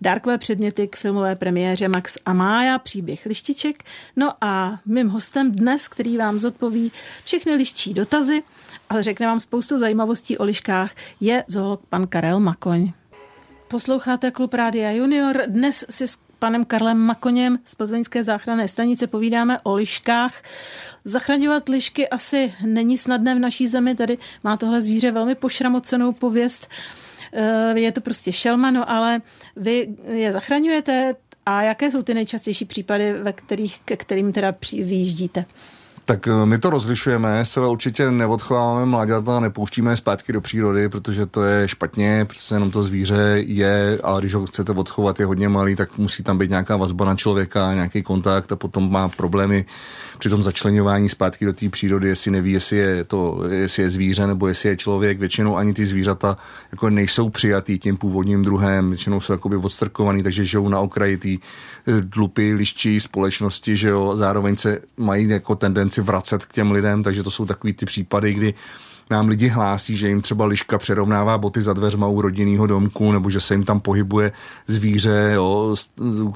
dárkové 0.00 0.38
předměty 0.38 0.88
k 0.88 0.96
filmové 0.96 1.36
premiéře 1.36 1.88
Max 1.88 2.18
a 2.26 2.32
Mája, 2.32 2.78
příběh 2.78 3.26
lištiček. 3.26 3.84
No 4.16 4.32
a 4.40 4.80
mým 4.86 5.08
hostem 5.08 5.52
dnes, 5.52 5.88
který 5.88 6.16
vám 6.16 6.40
zodpoví 6.40 6.92
všechny 7.24 7.54
liští 7.54 7.94
dotazy, 7.94 8.42
ale 8.88 9.02
řekne 9.02 9.26
vám 9.26 9.40
spoustu 9.40 9.78
zajímavostí 9.78 10.38
o 10.38 10.44
liškách, 10.44 10.90
je 11.20 11.44
zoolog 11.46 11.80
pan 11.88 12.06
Karel 12.06 12.40
Makoň. 12.40 12.92
Posloucháte 13.68 14.30
Klub 14.30 14.54
Rádia 14.54 14.90
Junior. 14.90 15.42
Dnes 15.46 15.84
si 15.90 16.06
panem 16.40 16.64
Karlem 16.64 16.98
Makoněm 16.98 17.58
z 17.64 17.74
Plzeňské 17.74 18.24
záchranné 18.24 18.68
stanice 18.68 19.06
povídáme 19.06 19.58
o 19.62 19.74
liškách. 19.74 20.42
Zachraňovat 21.04 21.68
lišky 21.68 22.08
asi 22.08 22.54
není 22.66 22.98
snadné 22.98 23.34
v 23.34 23.38
naší 23.38 23.66
zemi, 23.66 23.94
tady 23.94 24.18
má 24.44 24.56
tohle 24.56 24.82
zvíře 24.82 25.10
velmi 25.10 25.34
pošramocenou 25.34 26.12
pověst. 26.12 26.68
Eh, 27.32 27.80
je 27.80 27.92
to 27.92 28.00
prostě 28.00 28.32
šelma, 28.32 28.70
no 28.70 28.90
ale 28.90 29.20
vy 29.56 29.88
je 30.08 30.32
zachraňujete 30.32 31.14
a 31.46 31.62
jaké 31.62 31.90
jsou 31.90 32.02
ty 32.02 32.14
nejčastější 32.14 32.64
případy, 32.64 33.12
ve 33.12 33.32
kterých, 33.32 33.80
ke 33.80 33.96
kterým 33.96 34.32
teda 34.32 34.54
vyjíždíte? 34.72 35.44
Tak 36.10 36.28
eh, 36.28 36.46
my 36.46 36.58
to 36.58 36.70
rozlišujeme, 36.70 37.44
zcela 37.44 37.68
určitě 37.68 38.10
neodchováváme 38.10 38.86
mláďata, 38.86 39.40
nepouštíme 39.40 39.92
je 39.92 39.96
zpátky 39.96 40.32
do 40.32 40.40
přírody, 40.40 40.88
protože 40.88 41.26
to 41.26 41.42
je 41.42 41.68
špatně, 41.68 42.24
protože 42.24 42.54
jenom 42.54 42.70
to 42.70 42.84
zvíře 42.84 43.34
je, 43.36 43.98
ale 44.02 44.20
když 44.20 44.34
ho 44.34 44.46
chcete 44.46 44.72
odchovat, 44.72 45.20
je 45.20 45.26
hodně 45.26 45.48
malý, 45.48 45.76
tak 45.76 45.98
musí 45.98 46.22
tam 46.22 46.38
být 46.38 46.50
nějaká 46.50 46.76
vazba 46.76 47.04
na 47.04 47.14
člověka, 47.14 47.74
nějaký 47.74 48.02
kontakt 48.02 48.52
a 48.52 48.56
potom 48.56 48.92
má 48.92 49.08
problémy 49.08 49.64
při 50.18 50.28
tom 50.28 50.42
začlenování 50.42 51.08
zpátky 51.08 51.44
do 51.44 51.52
té 51.52 51.68
přírody, 51.68 52.08
jestli 52.08 52.30
neví, 52.30 52.52
jestli 52.52 52.76
je, 52.76 53.04
to, 53.04 53.40
jestli 53.48 53.82
je 53.82 53.90
zvíře 53.90 54.26
nebo 54.26 54.48
jestli 54.48 54.68
je 54.68 54.76
člověk. 54.76 55.18
Většinou 55.18 55.56
ani 55.56 55.74
ty 55.74 55.86
zvířata 55.86 56.36
jako 56.72 56.90
nejsou 56.90 57.30
přijatý 57.30 57.78
tím 57.78 57.96
původním 57.96 58.42
druhem, 58.42 58.90
většinou 58.90 59.20
jsou 59.20 59.32
jakoby 59.32 59.56
odstrkovaný, 59.56 60.22
takže 60.22 60.44
žijou 60.44 60.68
na 60.68 60.80
okraji 60.80 61.16
té 61.16 61.28
eh, 61.28 61.38
dlupy, 62.00 62.54
liščí 62.54 63.00
společnosti, 63.00 63.76
že 63.76 63.88
jo, 63.88 64.16
zároveň 64.16 64.56
se 64.56 64.78
mají 64.96 65.28
jako 65.28 65.54
tendenci 65.54 65.99
vracet 66.00 66.46
k 66.46 66.52
těm 66.52 66.70
lidem, 66.70 67.02
takže 67.02 67.22
to 67.22 67.30
jsou 67.30 67.46
takový 67.46 67.72
ty 67.72 67.86
případy, 67.86 68.34
kdy 68.34 68.54
nám 69.10 69.28
lidi 69.28 69.48
hlásí, 69.48 69.96
že 69.96 70.08
jim 70.08 70.22
třeba 70.22 70.46
liška 70.46 70.78
přerovnává 70.78 71.38
boty 71.38 71.62
za 71.62 71.72
dveřma 71.72 72.06
u 72.06 72.20
rodinného 72.20 72.66
domku, 72.66 73.12
nebo 73.12 73.30
že 73.30 73.40
se 73.40 73.54
jim 73.54 73.64
tam 73.64 73.80
pohybuje 73.80 74.32
zvíře, 74.66 75.32
jo, 75.34 75.74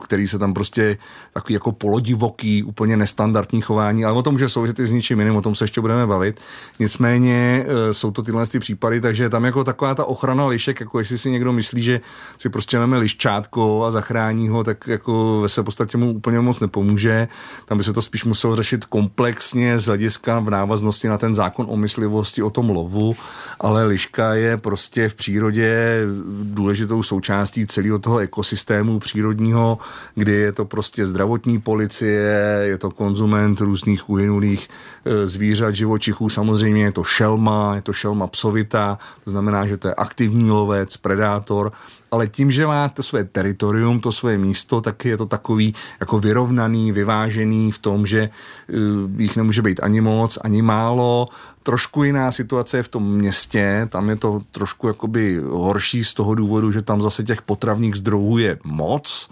který 0.03 0.29
se 0.29 0.39
tam 0.39 0.55
prostě 0.55 0.99
takový 1.33 1.55
jako 1.55 1.73
polodivoký, 1.73 2.63
úplně 2.63 2.97
nestandardní 2.97 3.61
chování, 3.61 4.05
ale 4.05 4.15
o 4.15 4.23
tom, 4.23 4.39
že 4.39 4.49
souviset 4.49 4.79
i 4.79 4.87
s 4.87 4.91
ničím 4.91 5.19
jiným, 5.19 5.37
o 5.37 5.43
tom 5.43 5.55
se 5.55 5.65
ještě 5.65 5.81
budeme 5.81 6.07
bavit. 6.07 6.41
Nicméně 6.79 7.67
e, 7.69 7.95
jsou 7.95 8.11
to 8.11 8.23
tyhle 8.23 8.47
ty 8.47 8.59
případy, 8.59 9.01
takže 9.01 9.29
tam 9.29 9.45
jako 9.45 9.65
taková 9.65 9.95
ta 9.95 10.05
ochrana 10.05 10.47
lišek, 10.47 10.81
jako 10.81 10.99
jestli 10.99 11.19
si 11.19 11.31
někdo 11.31 11.53
myslí, 11.53 11.83
že 11.83 12.01
si 12.39 12.49
prostě 12.49 12.79
máme 12.79 12.99
liščátko 12.99 13.85
a 13.85 13.91
zachrání 13.91 14.49
ho, 14.49 14.65
tak 14.65 14.87
jako 14.87 15.41
ve 15.41 15.49
své 15.49 15.63
podstatě 15.63 15.99
mu 15.99 16.13
úplně 16.13 16.41
moc 16.41 16.61
nepomůže. 16.61 17.29
Tam 17.65 17.79
by 17.79 17.85
se 17.85 17.93
to 17.93 18.03
spíš 18.03 18.25
muselo 18.25 18.57
řešit 18.57 18.85
komplexně 18.85 19.79
z 19.79 19.87
hlediska 19.87 20.41
v 20.41 20.51
návaznosti 20.51 21.09
na 21.09 21.19
ten 21.19 21.35
zákon 21.35 21.67
o 21.71 21.77
myslivosti, 21.77 22.43
o 22.43 22.51
tom 22.51 22.64
tom 22.65 22.77
lovu, 22.77 23.13
ale 23.61 23.85
liška 23.85 24.35
je 24.35 24.57
prostě 24.57 25.09
v 25.09 25.15
přírodě 25.15 26.01
důležitou 26.43 27.03
součástí 27.03 27.67
celého 27.67 27.99
toho 27.99 28.19
ekosystému 28.19 28.99
přírodního, 28.99 29.79
kdy 30.15 30.33
je 30.33 30.53
to 30.53 30.65
prostě 30.65 31.07
zdravotní 31.07 31.61
policie, 31.61 32.41
je 32.63 32.79
to 32.79 32.91
konzument 32.91 33.61
různých 33.61 34.09
uhynulých 34.09 34.69
e, 35.05 35.29
zvířat, 35.29 35.75
živočichů, 35.75 36.29
samozřejmě 36.29 36.85
je 36.85 36.93
to 36.93 37.05
šelma, 37.05 37.73
je 37.77 37.83
to 37.83 37.93
šelma 37.93 38.27
psovita, 38.27 38.99
to 39.25 39.31
znamená, 39.31 39.67
že 39.67 39.77
to 39.77 39.89
je 39.89 39.95
aktivní 39.95 40.51
lovec, 40.51 40.97
predátor, 40.97 41.73
ale 42.15 42.31
tím, 42.31 42.51
že 42.51 42.67
má 42.67 42.89
to 42.89 43.03
své 43.03 43.25
teritorium, 43.25 44.01
to 44.01 44.13
své 44.13 44.39
místo, 44.39 44.81
tak 44.81 45.05
je 45.05 45.17
to 45.17 45.27
takový 45.27 45.75
jako 46.01 46.19
vyrovnaný, 46.23 46.93
vyvážený 46.93 47.73
v 47.75 47.79
tom, 47.79 48.07
že 48.07 48.31
uh, 48.31 49.11
jich 49.21 49.37
nemůže 49.37 49.63
být 49.63 49.83
ani 49.83 50.01
moc, 50.01 50.39
ani 50.47 50.63
málo. 50.63 51.27
Trošku 51.63 52.05
jiná 52.05 52.31
situace 52.31 52.54
je 52.75 52.83
v 52.83 52.89
tom 52.89 53.13
městě, 53.13 53.89
tam 53.91 54.11
je 54.11 54.17
to 54.17 54.41
trošku 54.53 54.89
jakoby 54.89 55.41
horší 55.51 56.05
z 56.05 56.15
toho 56.15 56.35
důvodu, 56.35 56.73
že 56.73 56.83
tam 56.83 57.03
zase 57.03 57.25
těch 57.25 57.43
potravních 57.43 57.95
zdrojů 57.95 58.39
je 58.39 58.59
moc 58.65 59.31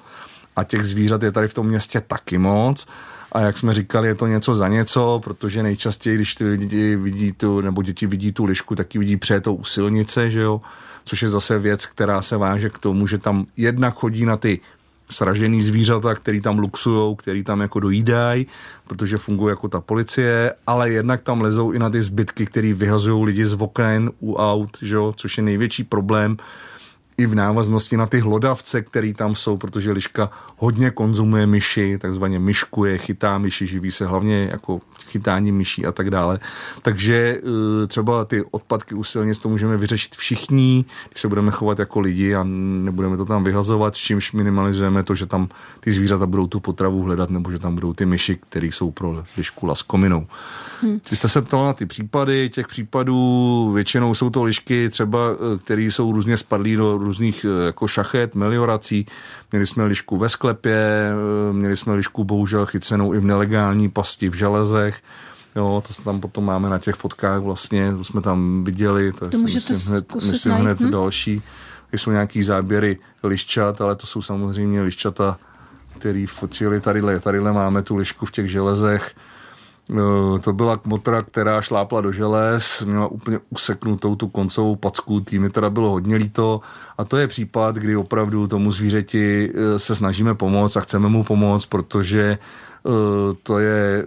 a 0.56 0.64
těch 0.64 0.84
zvířat 0.84 1.22
je 1.22 1.32
tady 1.32 1.48
v 1.48 1.54
tom 1.54 1.66
městě 1.66 2.02
taky 2.06 2.38
moc. 2.38 2.86
A 3.32 3.40
jak 3.40 3.58
jsme 3.58 3.74
říkali, 3.74 4.08
je 4.08 4.14
to 4.14 4.26
něco 4.26 4.54
za 4.54 4.68
něco, 4.68 5.20
protože 5.24 5.62
nejčastěji, 5.62 6.16
když 6.16 6.34
ty 6.34 6.44
lidi 6.44 6.96
vidí 6.96 7.32
tu, 7.32 7.60
nebo 7.60 7.82
děti 7.82 8.06
vidí 8.06 8.32
tu 8.32 8.44
lišku, 8.44 8.74
tak 8.74 8.94
ji 8.94 8.98
vidí 8.98 9.16
přejetou 9.16 9.54
u 9.54 9.64
silnice, 9.64 10.30
že 10.30 10.40
jo 10.40 10.60
což 11.04 11.22
je 11.22 11.28
zase 11.28 11.58
věc, 11.58 11.86
která 11.86 12.22
se 12.22 12.36
váže 12.36 12.70
k 12.70 12.78
tomu, 12.78 13.06
že 13.06 13.18
tam 13.18 13.46
jednak 13.56 13.94
chodí 13.94 14.26
na 14.26 14.36
ty 14.36 14.60
sražený 15.12 15.62
zvířata, 15.62 16.14
který 16.14 16.40
tam 16.40 16.58
luxujou, 16.58 17.14
který 17.14 17.44
tam 17.44 17.60
jako 17.60 17.80
dojídají, 17.80 18.46
protože 18.86 19.16
fungují 19.16 19.52
jako 19.52 19.68
ta 19.68 19.80
policie, 19.80 20.52
ale 20.66 20.90
jednak 20.90 21.22
tam 21.22 21.40
lezou 21.40 21.70
i 21.72 21.78
na 21.78 21.90
ty 21.90 22.02
zbytky, 22.02 22.46
který 22.46 22.72
vyhazují 22.72 23.24
lidi 23.24 23.46
z 23.46 23.52
oken 23.52 24.10
u 24.20 24.34
aut, 24.34 24.78
že 24.82 24.96
což 25.16 25.38
je 25.38 25.44
největší 25.44 25.84
problém 25.84 26.36
i 27.18 27.26
v 27.26 27.34
návaznosti 27.34 27.96
na 27.96 28.06
ty 28.06 28.20
hlodavce, 28.20 28.82
které 28.82 29.12
tam 29.14 29.34
jsou, 29.34 29.56
protože 29.56 29.92
liška 29.92 30.30
hodně 30.56 30.90
konzumuje 30.90 31.46
myši, 31.46 31.98
takzvaně 31.98 32.38
myškuje, 32.38 32.98
chytá 32.98 33.38
myši, 33.38 33.66
živí 33.66 33.90
se 33.90 34.06
hlavně 34.06 34.48
jako 34.50 34.80
chytání 35.12 35.52
myší 35.52 35.86
a 35.86 35.92
tak 35.92 36.10
dále. 36.10 36.40
Takže 36.82 37.38
eh, 37.38 37.86
třeba 37.86 38.24
ty 38.24 38.44
odpadky 38.50 38.94
u 38.94 39.04
silnic 39.04 39.38
to 39.38 39.48
můžeme 39.48 39.76
vyřešit 39.76 40.16
všichni, 40.16 40.84
když 41.10 41.20
se 41.20 41.28
budeme 41.28 41.50
chovat 41.50 41.78
jako 41.78 42.00
lidi 42.00 42.34
a 42.34 42.44
nebudeme 42.44 43.16
to 43.16 43.24
tam 43.24 43.44
vyhazovat, 43.44 43.96
s 43.96 43.98
čímž 43.98 44.32
minimalizujeme 44.32 45.02
to, 45.02 45.14
že 45.14 45.26
tam 45.26 45.48
ty 45.80 45.92
zvířata 45.92 46.26
budou 46.26 46.46
tu 46.46 46.60
potravu 46.60 47.02
hledat 47.02 47.30
nebo 47.30 47.50
že 47.50 47.58
tam 47.58 47.74
budou 47.74 47.92
ty 47.92 48.06
myši, 48.06 48.38
které 48.48 48.66
jsou 48.66 48.90
pro 48.90 49.24
lišku 49.36 49.66
laskominou. 49.66 50.26
Hmm. 50.82 51.00
Ty 51.00 51.16
jste 51.16 51.28
se 51.28 51.42
ptala 51.42 51.66
na 51.66 51.72
ty 51.72 51.86
případy, 51.86 52.50
těch 52.50 52.68
případů 52.68 53.72
většinou 53.74 54.14
jsou 54.14 54.30
to 54.30 54.42
lišky 54.42 54.88
třeba, 54.88 55.18
eh, 55.32 55.58
které 55.58 55.82
jsou 55.82 56.12
různě 56.12 56.36
spadlí 56.36 56.76
do 56.76 56.98
různých 56.98 57.46
eh, 57.48 57.66
jako 57.66 57.88
šachet, 57.88 58.34
meliorací. 58.34 59.06
Měli 59.52 59.66
jsme 59.66 59.84
lišku 59.84 60.18
ve 60.18 60.28
sklepě, 60.28 61.12
měli 61.52 61.76
jsme 61.76 61.94
lišku 61.94 62.24
bohužel 62.24 62.66
chycenou 62.66 63.14
i 63.14 63.18
v 63.18 63.24
nelegální 63.24 63.88
pasti 63.88 64.28
v 64.28 64.34
železech. 64.34 65.01
Jo, 65.56 65.82
to 65.88 66.02
tam 66.02 66.20
potom 66.20 66.44
máme 66.44 66.70
na 66.70 66.78
těch 66.78 66.94
fotkách 66.94 67.40
vlastně, 67.40 67.92
to 67.96 68.04
jsme 68.04 68.20
tam 68.20 68.64
viděli, 68.64 69.12
to, 69.12 69.28
to 69.28 69.36
je 69.36 69.42
myslím 69.42 69.78
hned, 69.88 70.14
myslím 70.14 70.52
hned 70.52 70.80
hm? 70.80 70.90
další. 70.90 71.42
Jsou 71.92 72.10
nějaký 72.10 72.42
záběry 72.42 72.98
liščat, 73.22 73.80
ale 73.80 73.96
to 73.96 74.06
jsou 74.06 74.22
samozřejmě 74.22 74.82
liščata, 74.82 75.38
který 75.98 76.26
fotili 76.26 76.80
tadyhle, 76.80 77.20
tadyhle 77.20 77.52
máme 77.52 77.82
tu 77.82 77.96
lišku 77.96 78.26
v 78.26 78.32
těch 78.32 78.50
železech. 78.50 79.14
No, 79.88 80.38
to 80.38 80.52
byla 80.52 80.76
kmotra, 80.76 81.22
která 81.22 81.62
šlápla 81.62 82.00
do 82.00 82.12
želez, 82.12 82.82
měla 82.82 83.06
úplně 83.06 83.38
useknutou 83.50 84.16
tu 84.16 84.28
koncovou 84.28 84.76
packu, 84.76 85.20
tými 85.20 85.50
teda 85.50 85.70
bylo 85.70 85.90
hodně 85.90 86.16
líto 86.16 86.60
a 86.98 87.04
to 87.04 87.16
je 87.16 87.26
případ, 87.26 87.76
kdy 87.76 87.96
opravdu 87.96 88.46
tomu 88.46 88.72
zvířeti 88.72 89.52
eh, 89.54 89.78
se 89.78 89.94
snažíme 89.94 90.34
pomoct 90.34 90.76
a 90.76 90.80
chceme 90.80 91.08
mu 91.08 91.24
pomoct, 91.24 91.66
protože 91.66 92.38
eh, 92.86 93.34
to 93.42 93.58
je 93.58 94.06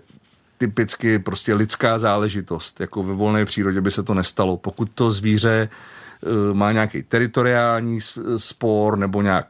typicky 0.66 1.20
prostě 1.20 1.54
lidská 1.54 2.00
záležitost. 2.00 2.80
Jako 2.80 3.04
ve 3.04 3.14
volné 3.14 3.46
přírodě 3.46 3.82
by 3.82 3.92
se 3.92 4.04
to 4.04 4.14
nestalo. 4.14 4.58
Pokud 4.58 4.90
to 4.96 5.12
zvíře 5.12 5.70
eh, 5.70 6.54
má 6.54 6.72
nějaký 6.72 7.04
teritoriální 7.04 8.00
spor 8.38 8.98
nebo 8.98 9.22
nějak 9.22 9.48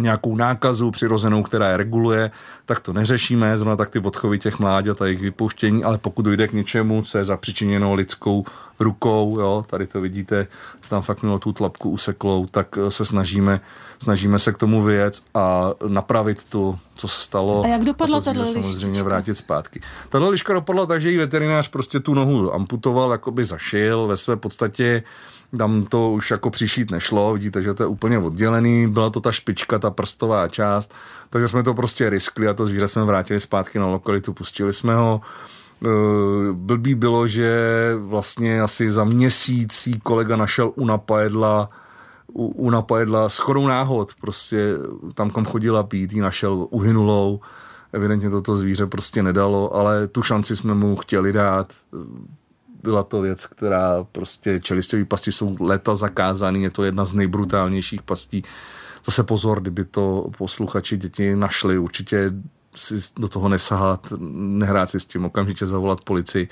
nějakou 0.00 0.36
nákazu 0.36 0.90
přirozenou, 0.90 1.42
která 1.42 1.68
je 1.68 1.76
reguluje, 1.76 2.30
tak 2.72 2.80
to 2.80 2.92
neřešíme, 2.92 3.58
zrovna 3.58 3.76
tak 3.76 3.88
ty 3.88 3.98
odchovy 3.98 4.38
těch 4.38 4.58
mláďat 4.58 5.02
a 5.02 5.06
jejich 5.06 5.20
vypouštění, 5.20 5.84
ale 5.84 5.98
pokud 5.98 6.22
dojde 6.22 6.48
k 6.48 6.52
něčemu, 6.52 7.02
co 7.02 7.18
je 7.18 7.24
zapřičiněno 7.24 7.94
lidskou 7.94 8.44
rukou, 8.80 9.40
jo, 9.40 9.64
tady 9.66 9.86
to 9.86 10.00
vidíte, 10.00 10.46
tam 10.88 11.02
fakt 11.02 11.22
mělo 11.22 11.38
tu 11.38 11.52
tlapku 11.52 11.90
useklou, 11.90 12.46
tak 12.46 12.78
eh, 12.78 12.90
se 12.90 13.04
snažíme, 13.04 13.60
snažíme 13.98 14.38
se 14.38 14.52
k 14.52 14.58
tomu 14.58 14.82
vyjet 14.82 15.22
a 15.34 15.70
napravit 15.88 16.44
to, 16.44 16.78
co 16.94 17.08
se 17.08 17.22
stalo. 17.22 17.64
A 17.64 17.66
jak 17.66 17.84
dopadla 17.84 18.20
tato 18.20 18.46
samozřejmě 18.46 19.02
vrátit 19.02 19.34
zpátky. 19.34 19.80
Tato 20.08 20.30
liška 20.30 20.52
dopadla 20.52 20.86
tak, 20.86 21.02
že 21.02 21.10
jí 21.10 21.16
veterinář 21.16 21.68
prostě 21.68 22.00
tu 22.00 22.14
nohu 22.14 22.54
amputoval, 22.54 23.12
jakoby 23.12 23.44
zašil, 23.44 24.06
ve 24.06 24.16
své 24.16 24.36
podstatě 24.36 25.02
tam 25.58 25.84
to 25.84 26.10
už 26.10 26.30
jako 26.30 26.50
přišít 26.50 26.90
nešlo, 26.90 27.32
vidíte, 27.32 27.62
že 27.62 27.74
to 27.74 27.82
je 27.82 27.86
úplně 27.86 28.18
oddělený, 28.18 28.88
byla 28.88 29.10
to 29.10 29.20
ta 29.20 29.32
špička, 29.32 29.78
ta 29.78 29.90
prstová 29.90 30.48
část, 30.48 30.94
takže 31.30 31.48
jsme 31.48 31.62
to 31.62 31.74
prostě 31.74 32.10
riskli 32.10 32.48
a 32.48 32.54
to 32.54 32.61
zvíře 32.66 32.88
jsme 32.88 33.04
vrátili 33.04 33.40
zpátky 33.40 33.78
na 33.78 33.86
lokalitu, 33.86 34.32
pustili 34.32 34.72
jsme 34.72 34.94
ho. 34.94 35.20
E, 35.84 35.88
blbý 36.52 36.94
bylo, 36.94 37.26
že 37.26 37.50
vlastně 37.98 38.62
asi 38.62 38.92
za 38.92 39.04
měsíc 39.04 39.88
kolega 40.02 40.36
našel 40.36 40.72
u 40.74 40.84
napajedla 40.84 41.70
u, 42.32 42.46
u 42.46 42.70
napajedla 42.70 43.28
s 43.28 43.38
chodou 43.38 43.66
náhod, 43.66 44.12
prostě 44.20 44.74
tam, 45.14 45.30
kam 45.30 45.44
chodila 45.44 45.82
pít, 45.82 46.12
ji 46.12 46.20
našel 46.20 46.66
uhynulou, 46.70 47.40
evidentně 47.92 48.30
toto 48.30 48.56
zvíře 48.56 48.86
prostě 48.86 49.22
nedalo, 49.22 49.74
ale 49.74 50.08
tu 50.08 50.22
šanci 50.22 50.56
jsme 50.56 50.74
mu 50.74 50.96
chtěli 50.96 51.32
dát, 51.32 51.72
byla 52.82 53.02
to 53.02 53.20
věc, 53.20 53.46
která 53.46 54.06
prostě 54.12 54.60
čelistěvé 54.60 55.04
pasti 55.04 55.32
jsou 55.32 55.56
leta 55.60 55.94
zakázané, 55.94 56.58
je 56.58 56.70
to 56.70 56.84
jedna 56.84 57.04
z 57.04 57.14
nejbrutálnějších 57.14 58.02
pastí. 58.02 58.42
Zase 59.06 59.22
pozor, 59.22 59.60
kdyby 59.60 59.84
to 59.84 60.30
posluchači 60.38 60.96
děti 60.96 61.36
našli, 61.36 61.78
určitě 61.78 62.32
si 62.74 62.94
do 63.18 63.28
toho 63.28 63.48
nesahat, 63.48 64.12
nehrát 64.18 64.90
si 64.90 65.00
s 65.00 65.06
tím, 65.06 65.24
okamžitě 65.24 65.66
zavolat 65.66 66.00
policii. 66.00 66.48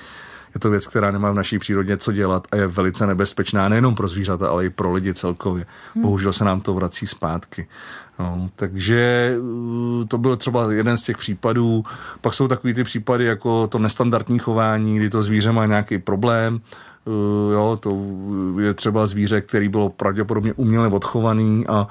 Je 0.55 0.61
to 0.61 0.71
věc, 0.71 0.87
která 0.87 1.11
nemá 1.11 1.31
v 1.31 1.35
naší 1.35 1.59
přírodě 1.59 1.97
co 1.97 2.13
dělat 2.13 2.49
a 2.53 2.57
je 2.57 2.67
velice 2.67 3.07
nebezpečná 3.07 3.69
nejenom 3.69 3.95
pro 3.95 4.09
zvířata, 4.09 4.49
ale 4.49 4.67
i 4.67 4.71
pro 4.71 4.93
lidi 4.93 5.15
celkově. 5.15 5.67
Hmm. 5.95 6.03
Bohužel 6.03 6.33
se 6.33 6.45
nám 6.45 6.61
to 6.61 6.75
vrací 6.75 7.07
zpátky. 7.07 7.69
No, 8.19 8.51
takže 8.57 9.35
uh, 9.41 10.07
to 10.09 10.19
byl 10.19 10.37
třeba 10.37 10.73
jeden 10.73 10.97
z 10.97 11.03
těch 11.03 11.19
případů. 11.19 11.85
Pak 12.21 12.35
jsou 12.35 12.49
takový 12.49 12.75
ty 12.75 12.85
případy 12.85 13.25
jako 13.25 13.67
to 13.67 13.79
nestandardní 13.79 14.39
chování, 14.39 14.97
kdy 14.97 15.11
to 15.11 15.23
zvíře 15.23 15.53
má 15.53 15.67
nějaký 15.67 15.99
problém, 15.99 16.61
uh, 17.05 17.53
jo, 17.53 17.79
to 17.81 18.07
je 18.61 18.75
třeba 18.75 19.07
zvíře, 19.07 19.41
který 19.41 19.69
bylo 19.69 19.89
pravděpodobně 19.89 20.53
uměle 20.53 20.89
odchovaný 20.89 21.67
a 21.67 21.87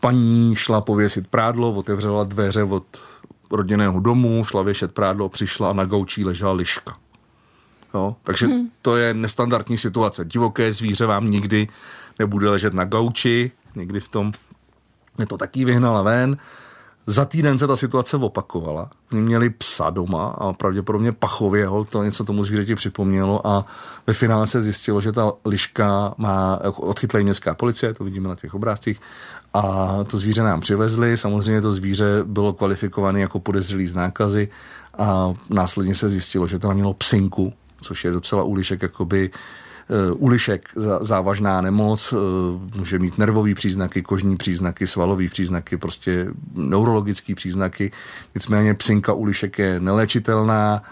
paní 0.00 0.56
šla 0.56 0.80
pověsit 0.80 1.28
prádlo, 1.28 1.72
otevřela 1.72 2.24
dveře 2.24 2.62
od 2.62 3.04
rodinného 3.50 4.00
domu, 4.00 4.44
šla 4.44 4.62
věšet 4.62 4.94
prádlo, 4.94 5.28
přišla 5.28 5.70
a 5.70 5.72
na 5.72 5.84
gaučí 5.84 6.24
ležela 6.24 6.52
liška. 6.52 6.92
Jo? 7.94 8.16
Takže 8.22 8.46
hmm. 8.46 8.70
to 8.82 8.96
je 8.96 9.14
nestandardní 9.14 9.78
situace. 9.78 10.24
Divoké 10.24 10.72
zvíře 10.72 11.06
vám 11.06 11.30
nikdy 11.30 11.68
nebude 12.18 12.48
ležet 12.48 12.74
na 12.74 12.84
gauči, 12.84 13.52
někdy 13.74 14.00
v 14.00 14.08
tom 14.08 14.32
je 15.18 15.26
to 15.26 15.38
taky 15.38 15.64
vyhnala 15.64 16.02
ven. 16.02 16.36
Za 17.06 17.24
týden 17.24 17.58
se 17.58 17.66
ta 17.66 17.76
situace 17.76 18.16
opakovala. 18.16 18.90
Oni 19.12 19.22
měli 19.22 19.50
psa 19.50 19.90
doma 19.90 20.26
a 20.26 20.52
pravděpodobně 20.52 21.12
pachově 21.12 21.66
ho 21.66 21.84
to 21.84 22.04
něco 22.04 22.24
tomu 22.24 22.44
zvířeti 22.44 22.74
připomnělo 22.74 23.46
a 23.46 23.66
ve 24.06 24.14
finále 24.14 24.46
se 24.46 24.60
zjistilo, 24.60 25.00
že 25.00 25.12
ta 25.12 25.32
liška 25.44 26.14
má, 26.18 26.60
odchytla 26.76 27.20
městská 27.20 27.54
policie, 27.54 27.94
to 27.94 28.04
vidíme 28.04 28.28
na 28.28 28.34
těch 28.34 28.54
obrázcích, 28.54 29.00
a 29.54 29.88
to 30.10 30.18
zvíře 30.18 30.42
nám 30.42 30.60
přivezli. 30.60 31.16
Samozřejmě 31.16 31.60
to 31.60 31.72
zvíře 31.72 32.22
bylo 32.24 32.52
kvalifikované 32.52 33.20
jako 33.20 33.40
podezřelý 33.40 33.86
z 33.86 33.94
nákazy 33.94 34.48
a 34.98 35.34
následně 35.50 35.94
se 35.94 36.10
zjistilo, 36.10 36.46
že 36.46 36.58
to 36.58 36.74
mělo 36.74 36.94
psinku, 36.94 37.52
což 37.80 38.04
je 38.04 38.10
docela 38.10 38.42
u 38.42 38.54
lišek 38.54 38.82
jakoby 38.82 39.30
u 40.14 40.26
lišek 40.26 40.68
závažná 41.00 41.60
nemoc, 41.60 42.12
eh, 42.12 42.78
může 42.78 42.98
mít 42.98 43.18
nervové 43.18 43.54
příznaky, 43.54 44.02
kožní 44.02 44.36
příznaky, 44.36 44.86
svalové 44.86 45.28
příznaky, 45.28 45.76
prostě 45.76 46.26
neurologické 46.54 47.34
příznaky. 47.34 47.92
Nicméně 48.34 48.74
psinka 48.74 49.12
u 49.12 49.24
lišek 49.24 49.58
je 49.58 49.80
neléčitelná, 49.80 50.82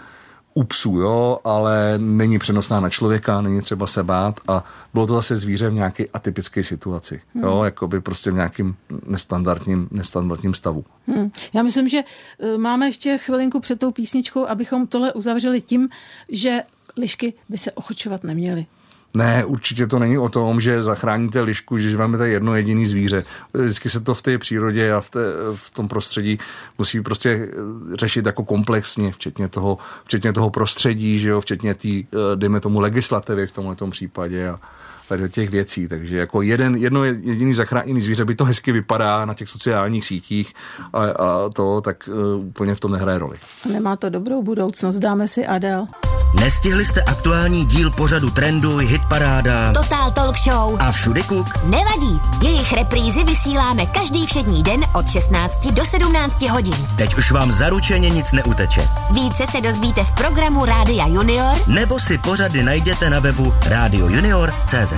u 0.53 0.63
psů, 0.63 0.97
jo, 0.97 1.39
ale 1.43 1.93
není 1.97 2.39
přenosná 2.39 2.79
na 2.79 2.89
člověka, 2.89 3.41
není 3.41 3.61
třeba 3.61 3.87
se 3.87 4.03
bát 4.03 4.39
a 4.47 4.63
bylo 4.93 5.07
to 5.07 5.13
zase 5.13 5.37
zvíře 5.37 5.69
v 5.69 5.73
nějaké 5.73 6.05
atypické 6.13 6.63
situaci, 6.63 7.21
hmm. 7.33 7.43
jo, 7.43 7.63
jako 7.63 7.87
by 7.87 8.01
prostě 8.01 8.31
v 8.31 8.33
nějakým 8.33 8.75
nestandardním, 9.05 9.87
nestandardním 9.91 10.53
stavu. 10.53 10.85
Hmm. 11.07 11.31
Já 11.53 11.63
myslím, 11.63 11.89
že 11.89 12.03
eh, 12.39 12.57
máme 12.57 12.85
ještě 12.85 13.17
chvilinku 13.17 13.59
před 13.59 13.79
tou 13.79 13.91
písničkou, 13.91 14.47
abychom 14.47 14.87
tohle 14.87 15.13
uzavřeli 15.13 15.61
tím, 15.61 15.89
že 16.29 16.59
lišky 16.97 17.33
by 17.49 17.57
se 17.57 17.71
ochočovat 17.71 18.23
neměly. 18.23 18.65
Ne, 19.13 19.45
určitě 19.45 19.87
to 19.87 19.99
není 19.99 20.17
o 20.17 20.29
tom, 20.29 20.61
že 20.61 20.83
zachráníte 20.83 21.41
lišku, 21.41 21.77
že 21.77 21.97
vám 21.97 22.21
je 22.21 22.29
jedno 22.29 22.55
jediný 22.55 22.87
zvíře. 22.87 23.23
Vždycky 23.53 23.89
se 23.89 23.99
to 23.99 24.13
v 24.15 24.21
té 24.21 24.37
přírodě 24.37 24.93
a 24.93 25.01
v, 25.01 25.09
té, 25.09 25.19
v 25.55 25.71
tom 25.71 25.87
prostředí 25.87 26.39
musí 26.77 27.01
prostě 27.01 27.49
řešit 27.93 28.25
jako 28.25 28.43
komplexně, 28.43 29.11
včetně 29.11 29.47
toho, 29.47 29.77
včetně 30.05 30.33
toho 30.33 30.49
prostředí, 30.49 31.19
že 31.19 31.29
jo, 31.29 31.41
včetně 31.41 31.73
té, 31.73 31.89
eh, 31.89 32.05
dejme 32.35 32.59
tomu, 32.59 32.79
legislativy 32.79 33.47
v 33.47 33.51
tomhle 33.51 33.75
případě 33.91 34.49
a 34.49 34.59
tady 35.07 35.29
těch 35.29 35.49
věcí. 35.49 35.87
Takže 35.87 36.17
jako 36.17 36.41
jeden, 36.41 36.75
jedno 36.75 37.03
jediný 37.03 37.53
zachráněný 37.53 38.01
zvíře 38.01 38.25
by 38.25 38.35
to 38.35 38.45
hezky 38.45 38.71
vypadá 38.71 39.25
na 39.25 39.33
těch 39.33 39.49
sociálních 39.49 40.05
sítích 40.05 40.53
a, 40.93 41.03
a 41.03 41.49
to 41.53 41.81
tak 41.81 42.09
uh, 42.35 42.45
úplně 42.45 42.75
v 42.75 42.79
tom 42.79 42.91
nehraje 42.91 43.17
roli. 43.17 43.37
Nemá 43.71 43.95
to 43.95 44.09
dobrou 44.09 44.43
budoucnost, 44.43 44.99
dáme 44.99 45.27
si 45.27 45.45
Adel. 45.45 45.87
Nestihli 46.33 46.85
jste 46.85 47.01
aktuální 47.01 47.65
díl 47.65 47.91
pořadu 47.91 48.29
Trendu, 48.29 48.77
Hitparáda, 48.77 49.73
Total 49.73 50.11
Talk 50.11 50.37
Show 50.37 50.77
a 50.81 50.91
Všudy 50.91 51.23
Kuk? 51.23 51.47
Nevadí, 51.63 52.19
jejich 52.43 52.73
reprízy 52.73 53.23
vysíláme 53.23 53.85
každý 53.85 54.25
všední 54.25 54.63
den 54.63 54.81
od 54.95 55.09
16 55.09 55.67
do 55.67 55.85
17 55.85 56.41
hodin. 56.41 56.75
Teď 56.97 57.17
už 57.17 57.31
vám 57.31 57.51
zaručeně 57.51 58.09
nic 58.09 58.31
neuteče. 58.31 58.87
Více 59.11 59.43
se 59.51 59.61
dozvíte 59.61 60.03
v 60.03 60.13
programu 60.13 60.65
Rádia 60.65 61.07
Junior 61.07 61.57
nebo 61.67 61.99
si 61.99 62.17
pořady 62.17 62.63
najděte 62.63 63.09
na 63.09 63.19
webu 63.19 63.53
radiojunior.cz. 63.65 64.93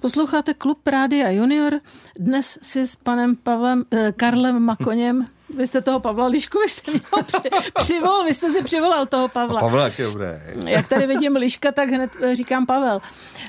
Posloucháte 0.00 0.54
Klub 0.54 0.86
Rádia 0.86 1.30
Junior. 1.30 1.72
Dnes 2.18 2.58
si 2.62 2.86
s 2.86 2.96
panem 2.96 3.36
Pavlem, 3.36 3.84
eh, 3.92 4.12
Karlem 4.16 4.62
Makoněm 4.62 5.26
vy 5.56 5.66
jste 5.66 5.80
toho 5.80 6.00
Pavla 6.00 6.26
Lišku, 6.26 6.58
vy 6.58 6.68
jste 6.68 6.90
měl 6.90 7.22
při, 7.26 7.50
přivol, 7.74 8.24
vy 8.24 8.34
jste 8.34 8.52
si 8.52 8.62
přivolal 8.64 9.06
toho 9.06 9.28
Pavla. 9.28 9.60
A 9.60 9.62
Pavel 9.62 9.84
jak 9.84 9.98
je 9.98 10.04
dobré. 10.04 10.54
Jak 10.66 10.88
tady 10.88 11.06
vidím 11.06 11.36
Liška, 11.36 11.72
tak 11.72 11.88
hned 11.88 12.10
eh, 12.20 12.36
říkám 12.36 12.66
Pavel. 12.66 13.00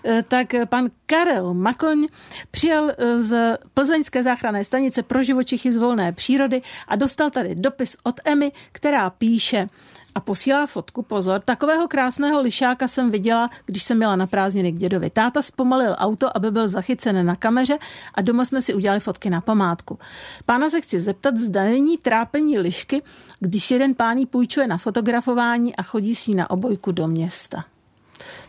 Eh, 0.05 0.23
tak 0.27 0.47
pan 0.69 0.89
Karel 1.05 1.53
Makoň 1.53 2.07
přijel 2.51 2.91
eh, 2.97 3.21
z 3.21 3.57
plzeňské 3.73 4.23
záchranné 4.23 4.63
stanice 4.63 5.03
pro 5.03 5.23
živočichy 5.23 5.71
z 5.71 5.77
volné 5.77 6.11
přírody 6.11 6.61
a 6.87 6.95
dostal 6.95 7.29
tady 7.29 7.55
dopis 7.55 7.97
od 8.03 8.15
Emy, 8.25 8.51
která 8.71 9.09
píše 9.09 9.69
a 10.15 10.19
posílá 10.19 10.65
fotku, 10.65 11.01
pozor, 11.01 11.41
takového 11.41 11.87
krásného 11.87 12.41
lišáka 12.41 12.87
jsem 12.87 13.11
viděla, 13.11 13.49
když 13.65 13.83
jsem 13.83 13.97
měla 13.97 14.15
na 14.15 14.27
prázdniny 14.27 14.71
k 14.71 14.77
dědovi. 14.77 15.09
Táta 15.09 15.41
zpomalil 15.41 15.95
auto, 15.97 16.37
aby 16.37 16.51
byl 16.51 16.67
zachycen 16.67 17.25
na 17.25 17.35
kameře 17.35 17.77
a 18.13 18.21
doma 18.21 18.45
jsme 18.45 18.61
si 18.61 18.73
udělali 18.73 18.99
fotky 18.99 19.29
na 19.29 19.41
památku. 19.41 19.99
Pána 20.45 20.69
se 20.69 20.81
chci 20.81 20.99
zeptat, 20.99 21.37
zda 21.37 21.63
není 21.63 21.97
trápení 21.97 22.59
lišky, 22.59 23.01
když 23.39 23.71
jeden 23.71 23.95
pání 23.95 24.25
půjčuje 24.25 24.67
na 24.67 24.77
fotografování 24.77 25.75
a 25.75 25.83
chodí 25.83 26.15
si 26.15 26.35
na 26.35 26.49
obojku 26.49 26.91
do 26.91 27.07
města. 27.07 27.72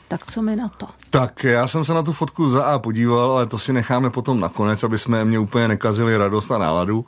Tak 0.09 0.27
co 0.27 0.43
mi 0.43 0.57
na 0.57 0.69
to? 0.69 0.87
Tak 1.11 1.45
já 1.45 1.67
jsem 1.67 1.85
se 1.85 1.95
na 1.95 2.03
tu 2.03 2.13
fotku 2.13 2.49
za 2.49 2.65
A 2.65 2.79
podíval, 2.79 3.31
ale 3.31 3.47
to 3.47 3.59
si 3.59 3.73
necháme 3.73 4.11
potom 4.11 4.41
nakonec, 4.41 4.85
aby 4.85 4.99
jsme 4.99 5.25
mě 5.25 5.39
úplně 5.39 5.69
nekazili 5.69 6.17
radost 6.17 6.51
a 6.51 6.59
náladu. 6.59 7.05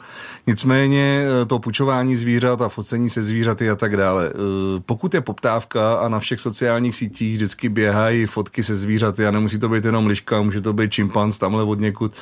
Nicméně 0.47 1.25
eh, 1.43 1.45
to 1.45 1.59
pučování 1.59 2.17
zvířat 2.17 2.63
a 2.63 2.69
focení 2.69 3.11
se 3.11 3.23
zvířaty 3.23 3.71
a 3.71 3.77
tak 3.77 3.97
dále. 3.97 4.29
Eh, 4.29 4.81
pokud 4.87 5.15
je 5.15 5.21
poptávka 5.21 5.95
a 5.95 6.09
na 6.09 6.19
všech 6.19 6.41
sociálních 6.41 6.97
sítích 6.97 7.37
vždycky 7.37 7.69
běhají 7.69 8.27
fotky 8.27 8.63
se 8.63 8.77
zvířaty 8.77 9.27
a 9.27 9.31
nemusí 9.31 9.59
to 9.59 9.69
být 9.69 9.85
jenom 9.85 10.07
liška, 10.07 10.43
může 10.43 10.61
to 10.61 10.73
být 10.73 10.93
čimpanz 10.93 11.39
tamhle 11.39 11.63
od 11.63 11.81
někud, 11.81 12.13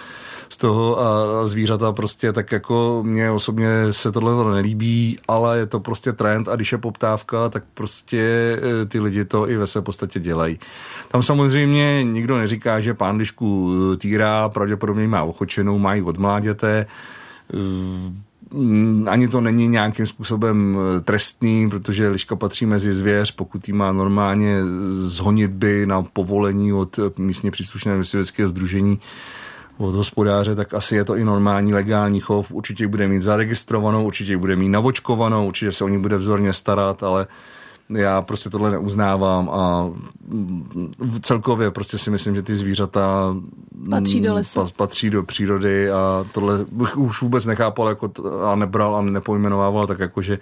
z 0.49 0.57
toho 0.57 1.01
a 1.01 1.47
zvířata 1.47 1.93
prostě 1.93 2.33
tak 2.33 2.53
jako 2.53 3.03
mě 3.07 3.31
osobně 3.31 3.69
se 3.91 4.13
tohle 4.13 4.35
to 4.35 4.51
nelíbí, 4.51 5.19
ale 5.29 5.59
je 5.59 5.67
to 5.67 5.81
prostě 5.81 6.13
trend 6.13 6.49
a 6.49 6.57
když 6.57 6.73
je 6.73 6.79
poptávka, 6.79 7.49
tak 7.49 7.65
prostě 7.75 8.21
e, 8.83 8.87
ty 8.87 9.01
lidi 9.01 9.25
to 9.25 9.51
i 9.51 9.57
ve 9.57 9.67
své 9.67 9.83
podstatě 9.83 10.21
dělají. 10.21 10.59
Tam 11.11 11.23
samozřejmě 11.23 12.05
nikdo 12.05 12.39
neříká, 12.39 12.81
že 12.81 12.95
pán 12.95 13.17
lišku 13.17 13.73
e, 13.93 13.97
týrá, 13.97 14.49
pravděpodobně 14.49 15.09
má 15.09 15.23
ochočenou, 15.23 15.79
mají 15.79 16.03
od 16.03 16.19
mláděte, 16.19 16.87
e, 17.55 18.35
ani 19.07 19.29
to 19.29 19.41
není 19.41 19.69
nějakým 19.69 20.07
způsobem 20.07 20.79
trestný, 21.05 21.71
protože 21.71 22.09
liška 22.09 22.37
patří 22.37 22.67
mezi 22.67 22.95
zvěř, 22.95 23.31
pokud 23.31 23.69
jí 23.69 23.75
má 23.75 23.93
normálně 23.93 24.61
zhonit 24.91 25.51
by 25.51 25.87
na 25.87 26.03
povolení 26.03 26.73
od 26.73 26.99
místně 27.19 27.51
příslušného 27.51 27.99
myslivského 27.99 28.49
združení, 28.49 29.01
od 29.79 29.95
hospodáře, 29.95 30.55
tak 30.55 30.75
asi 30.75 30.97
je 30.97 31.05
to 31.05 31.17
i 31.17 31.25
normální 31.25 31.75
legální 31.75 32.21
chov. 32.21 32.51
Určitě 32.51 32.89
bude 32.89 33.09
mít 33.09 33.23
zaregistrovanou, 33.23 34.07
určitě 34.07 34.39
bude 34.39 34.57
mít 34.57 34.69
navočkovanou, 34.69 35.49
určitě 35.49 35.73
se 35.73 35.85
o 35.85 35.89
ní 35.89 35.99
bude 35.99 36.17
vzorně 36.17 36.53
starat, 36.53 37.03
ale 37.03 37.27
já 37.91 38.23
prostě 38.23 38.51
tohle 38.51 38.71
neuznávám 38.71 39.51
a 39.51 39.91
celkově 41.21 41.71
prostě 41.71 41.99
si 41.99 42.11
myslím, 42.11 42.35
že 42.35 42.43
ty 42.43 42.55
zvířata 42.55 43.37
patří 43.91 44.21
do 44.21 44.35
lesa. 44.35 44.67
patří 44.77 45.11
do 45.11 45.23
přírody 45.23 45.91
a 45.91 46.25
tohle 46.33 46.65
bych 46.73 46.97
už 46.97 47.23
vůbec 47.23 47.45
nechápal 47.47 47.89
jako 47.89 48.11
a 48.45 48.55
nebral 48.55 48.97
a 48.97 49.03
nepojmenovával 49.03 49.87
tak 49.87 49.99
jako, 49.99 50.23
že 50.23 50.39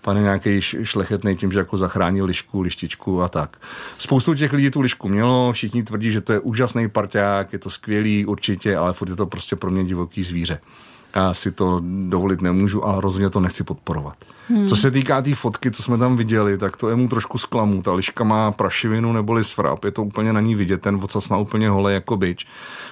pan 0.00 0.16
je 0.16 0.22
nějaký 0.22 0.60
šlechetný 0.60 1.36
tím, 1.36 1.52
že 1.52 1.58
jako 1.58 1.76
zachránil 1.76 2.24
lišku, 2.24 2.60
lištičku 2.60 3.22
a 3.22 3.28
tak. 3.28 3.56
Spoustu 3.98 4.34
těch 4.34 4.52
lidí 4.52 4.70
tu 4.70 4.80
lišku 4.80 5.08
mělo, 5.08 5.52
všichni 5.52 5.82
tvrdí, 5.82 6.10
že 6.10 6.20
to 6.20 6.32
je 6.32 6.40
úžasný 6.40 6.88
parťák, 6.88 7.52
je 7.52 7.58
to 7.58 7.70
skvělý 7.70 8.26
určitě, 8.26 8.76
ale 8.76 8.92
furt 8.92 9.08
je 9.08 9.16
to 9.16 9.26
prostě 9.26 9.56
pro 9.56 9.70
mě 9.70 9.84
divoký 9.84 10.24
zvíře. 10.24 10.60
Já 11.16 11.34
si 11.34 11.52
to 11.52 11.82
dovolit 12.08 12.40
nemůžu 12.40 12.86
a 12.86 13.00
rozhodně 13.00 13.30
to 13.30 13.40
nechci 13.40 13.64
podporovat. 13.64 14.16
Hmm. 14.50 14.66
Co 14.66 14.76
se 14.76 14.90
týká 14.90 15.22
té 15.22 15.30
tý 15.30 15.34
fotky, 15.34 15.70
co 15.70 15.82
jsme 15.82 15.98
tam 15.98 16.16
viděli, 16.16 16.58
tak 16.58 16.76
to 16.76 16.88
je 16.88 16.96
mu 16.96 17.08
trošku 17.08 17.38
zklamu. 17.38 17.82
Ta 17.82 17.92
liška 17.92 18.24
má 18.24 18.52
prašivinu 18.52 19.12
neboli 19.12 19.44
svrap, 19.44 19.84
je 19.84 19.90
to 19.90 20.02
úplně 20.02 20.32
na 20.32 20.40
ní 20.40 20.54
vidět, 20.54 20.80
ten 20.80 20.96
vocas 20.96 21.28
má 21.28 21.38
úplně 21.38 21.68
holé 21.68 21.92
jako 21.92 22.16
byč. 22.16 22.46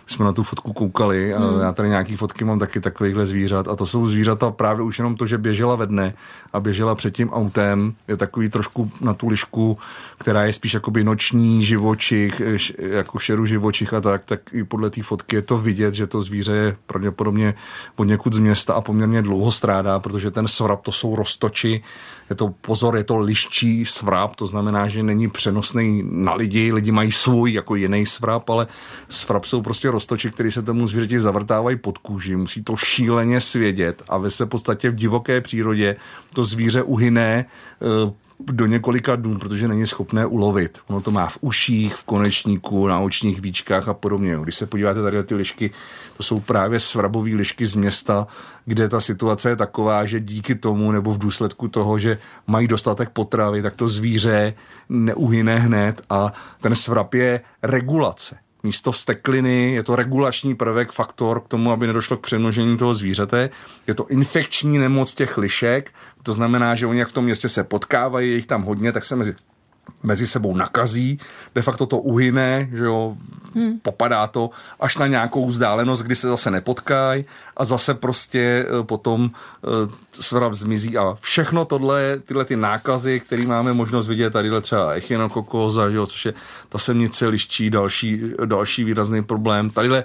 My 0.06 0.12
jsme 0.12 0.24
na 0.24 0.32
tu 0.32 0.42
fotku 0.42 0.72
koukali 0.72 1.34
a 1.34 1.38
hmm. 1.38 1.60
já 1.60 1.72
tady 1.72 1.88
nějaký 1.88 2.16
fotky 2.16 2.44
mám 2.44 2.58
taky 2.58 2.80
takovýchhle 2.80 3.26
zvířat 3.26 3.68
a 3.68 3.76
to 3.76 3.86
jsou 3.86 4.06
zvířata 4.06 4.50
právě 4.50 4.84
už 4.84 4.98
jenom 4.98 5.16
to, 5.16 5.26
že 5.26 5.38
běžela 5.38 5.76
ve 5.76 5.86
dne 5.86 6.14
a 6.52 6.60
běžela 6.60 6.94
před 6.94 7.14
tím 7.14 7.30
autem, 7.30 7.94
je 8.08 8.16
takový 8.16 8.48
trošku 8.48 8.90
na 9.00 9.14
tu 9.14 9.28
lišku, 9.28 9.78
která 10.18 10.44
je 10.44 10.52
spíš 10.52 10.74
jakoby 10.74 11.04
noční 11.04 11.64
živočich, 11.64 12.42
jako 12.78 13.18
šeru 13.18 13.46
živočich 13.46 13.94
a 13.94 14.00
tak, 14.00 14.22
tak 14.24 14.40
i 14.52 14.64
podle 14.64 14.90
té 14.90 15.02
fotky 15.02 15.36
je 15.36 15.42
to 15.42 15.58
vidět, 15.58 15.94
že 15.94 16.06
to 16.06 16.22
zvíře 16.22 16.52
je 16.52 16.76
pravděpodobně 16.86 17.54
od 17.96 18.04
někud 18.04 18.32
z 18.32 18.38
města 18.38 18.74
a 18.74 18.80
poměrně 18.80 19.22
dlouho 19.22 19.50
strádá, 19.50 20.00
protože 20.00 20.30
ten 20.30 20.48
svrap 20.48 20.82
to 20.82 20.92
jsou 20.92 21.14
roztoči, 21.48 21.82
je 22.30 22.36
to 22.36 22.48
pozor, 22.60 22.96
je 22.96 23.04
to 23.04 23.16
liščí 23.16 23.88
svrap, 23.88 24.36
to 24.36 24.46
znamená, 24.46 24.88
že 24.88 25.02
není 25.02 25.28
přenosný 25.28 26.04
na 26.04 26.34
lidi, 26.34 26.72
lidi 26.72 26.92
mají 26.92 27.12
svůj 27.12 27.52
jako 27.52 27.74
jiný 27.74 28.06
svrap, 28.06 28.50
ale 28.50 28.66
svrap 29.08 29.44
jsou 29.44 29.62
prostě 29.62 29.90
roztoči, 29.90 30.30
které 30.30 30.52
se 30.52 30.62
tomu 30.62 30.86
zvířeti 30.86 31.20
zavrtávají 31.20 31.76
pod 31.76 31.98
kůži, 31.98 32.36
musí 32.36 32.64
to 32.64 32.76
šíleně 32.76 33.40
svědět 33.40 34.02
a 34.08 34.18
ve 34.18 34.30
v 34.30 34.46
podstatě 34.46 34.90
v 34.90 34.94
divoké 34.94 35.40
přírodě 35.40 35.96
to 36.34 36.44
zvíře 36.44 36.82
uhyne 36.82 37.44
eh, 37.44 38.12
do 38.40 38.66
několika 38.66 39.16
dnů, 39.16 39.38
protože 39.38 39.68
není 39.68 39.86
schopné 39.86 40.26
ulovit. 40.26 40.78
Ono 40.86 41.00
to 41.00 41.10
má 41.10 41.26
v 41.26 41.38
uších, 41.40 41.94
v 41.94 42.04
konečníku, 42.04 42.86
na 42.86 43.00
očních 43.00 43.40
víčkách 43.40 43.88
a 43.88 43.94
podobně. 43.94 44.38
Když 44.42 44.56
se 44.56 44.66
podíváte 44.66 45.02
tady 45.02 45.16
na 45.16 45.22
ty 45.22 45.34
lišky, 45.34 45.70
to 46.16 46.22
jsou 46.22 46.40
právě 46.40 46.80
svrabové 46.80 47.30
lišky 47.30 47.66
z 47.66 47.74
města, 47.74 48.26
kde 48.64 48.88
ta 48.88 49.00
situace 49.00 49.50
je 49.50 49.56
taková, 49.56 50.04
že 50.04 50.20
díky 50.20 50.54
tomu 50.54 50.92
nebo 50.92 51.14
v 51.14 51.18
důsledku 51.18 51.68
toho, 51.68 51.98
že 51.98 52.18
mají 52.46 52.68
dostatek 52.68 53.08
potravy, 53.08 53.62
tak 53.62 53.76
to 53.76 53.88
zvíře 53.88 54.54
neuhyne 54.88 55.58
hned 55.58 56.02
a 56.10 56.32
ten 56.60 56.74
svrab 56.74 57.14
je 57.14 57.40
regulace 57.62 58.36
místo 58.62 58.92
stekliny, 58.92 59.72
je 59.72 59.82
to 59.82 59.96
regulační 59.96 60.54
prvek, 60.54 60.92
faktor 60.92 61.40
k 61.40 61.48
tomu, 61.48 61.72
aby 61.72 61.86
nedošlo 61.86 62.16
k 62.16 62.20
přemnožení 62.20 62.78
toho 62.78 62.94
zvířete. 62.94 63.50
Je 63.86 63.94
to 63.94 64.06
infekční 64.06 64.78
nemoc 64.78 65.14
těch 65.14 65.38
lišek, 65.38 65.92
to 66.22 66.32
znamená, 66.32 66.74
že 66.74 66.86
oni 66.86 66.98
jak 66.98 67.08
v 67.08 67.12
tom 67.12 67.24
městě 67.24 67.48
se 67.48 67.64
potkávají, 67.64 68.30
je 68.30 68.36
jich 68.36 68.46
tam 68.46 68.62
hodně, 68.62 68.92
tak 68.92 69.04
se 69.04 69.16
mezi 69.16 69.34
mezi 70.02 70.26
sebou 70.26 70.56
nakazí, 70.56 71.18
de 71.54 71.62
facto 71.62 71.86
to 71.86 71.98
uhyne, 71.98 72.68
že 72.72 72.84
jo, 72.84 73.16
hmm. 73.54 73.78
popadá 73.80 74.26
to 74.26 74.50
až 74.80 74.96
na 74.96 75.06
nějakou 75.06 75.46
vzdálenost, 75.46 76.02
kdy 76.02 76.16
se 76.16 76.28
zase 76.28 76.50
nepotkají 76.50 77.24
a 77.56 77.64
zase 77.64 77.94
prostě 77.94 78.66
eh, 78.66 78.82
potom 78.82 79.24
uh, 79.24 79.92
svrap 80.12 80.54
zmizí 80.54 80.98
a 80.98 81.16
všechno 81.20 81.64
tohle, 81.64 82.18
tyhle 82.24 82.44
ty 82.44 82.56
nákazy, 82.56 83.20
které 83.20 83.46
máme 83.46 83.72
možnost 83.72 84.08
vidět, 84.08 84.30
tady 84.30 84.50
třeba 84.60 84.92
echinokokóza, 84.92 85.90
že 85.90 85.96
jo, 85.96 86.06
což 86.06 86.26
je 86.26 86.34
ta 86.68 86.78
semnice 86.78 87.26
liščí, 87.26 87.70
další, 87.70 88.22
další 88.44 88.84
výrazný 88.84 89.24
problém, 89.24 89.70
tadyhle 89.70 90.04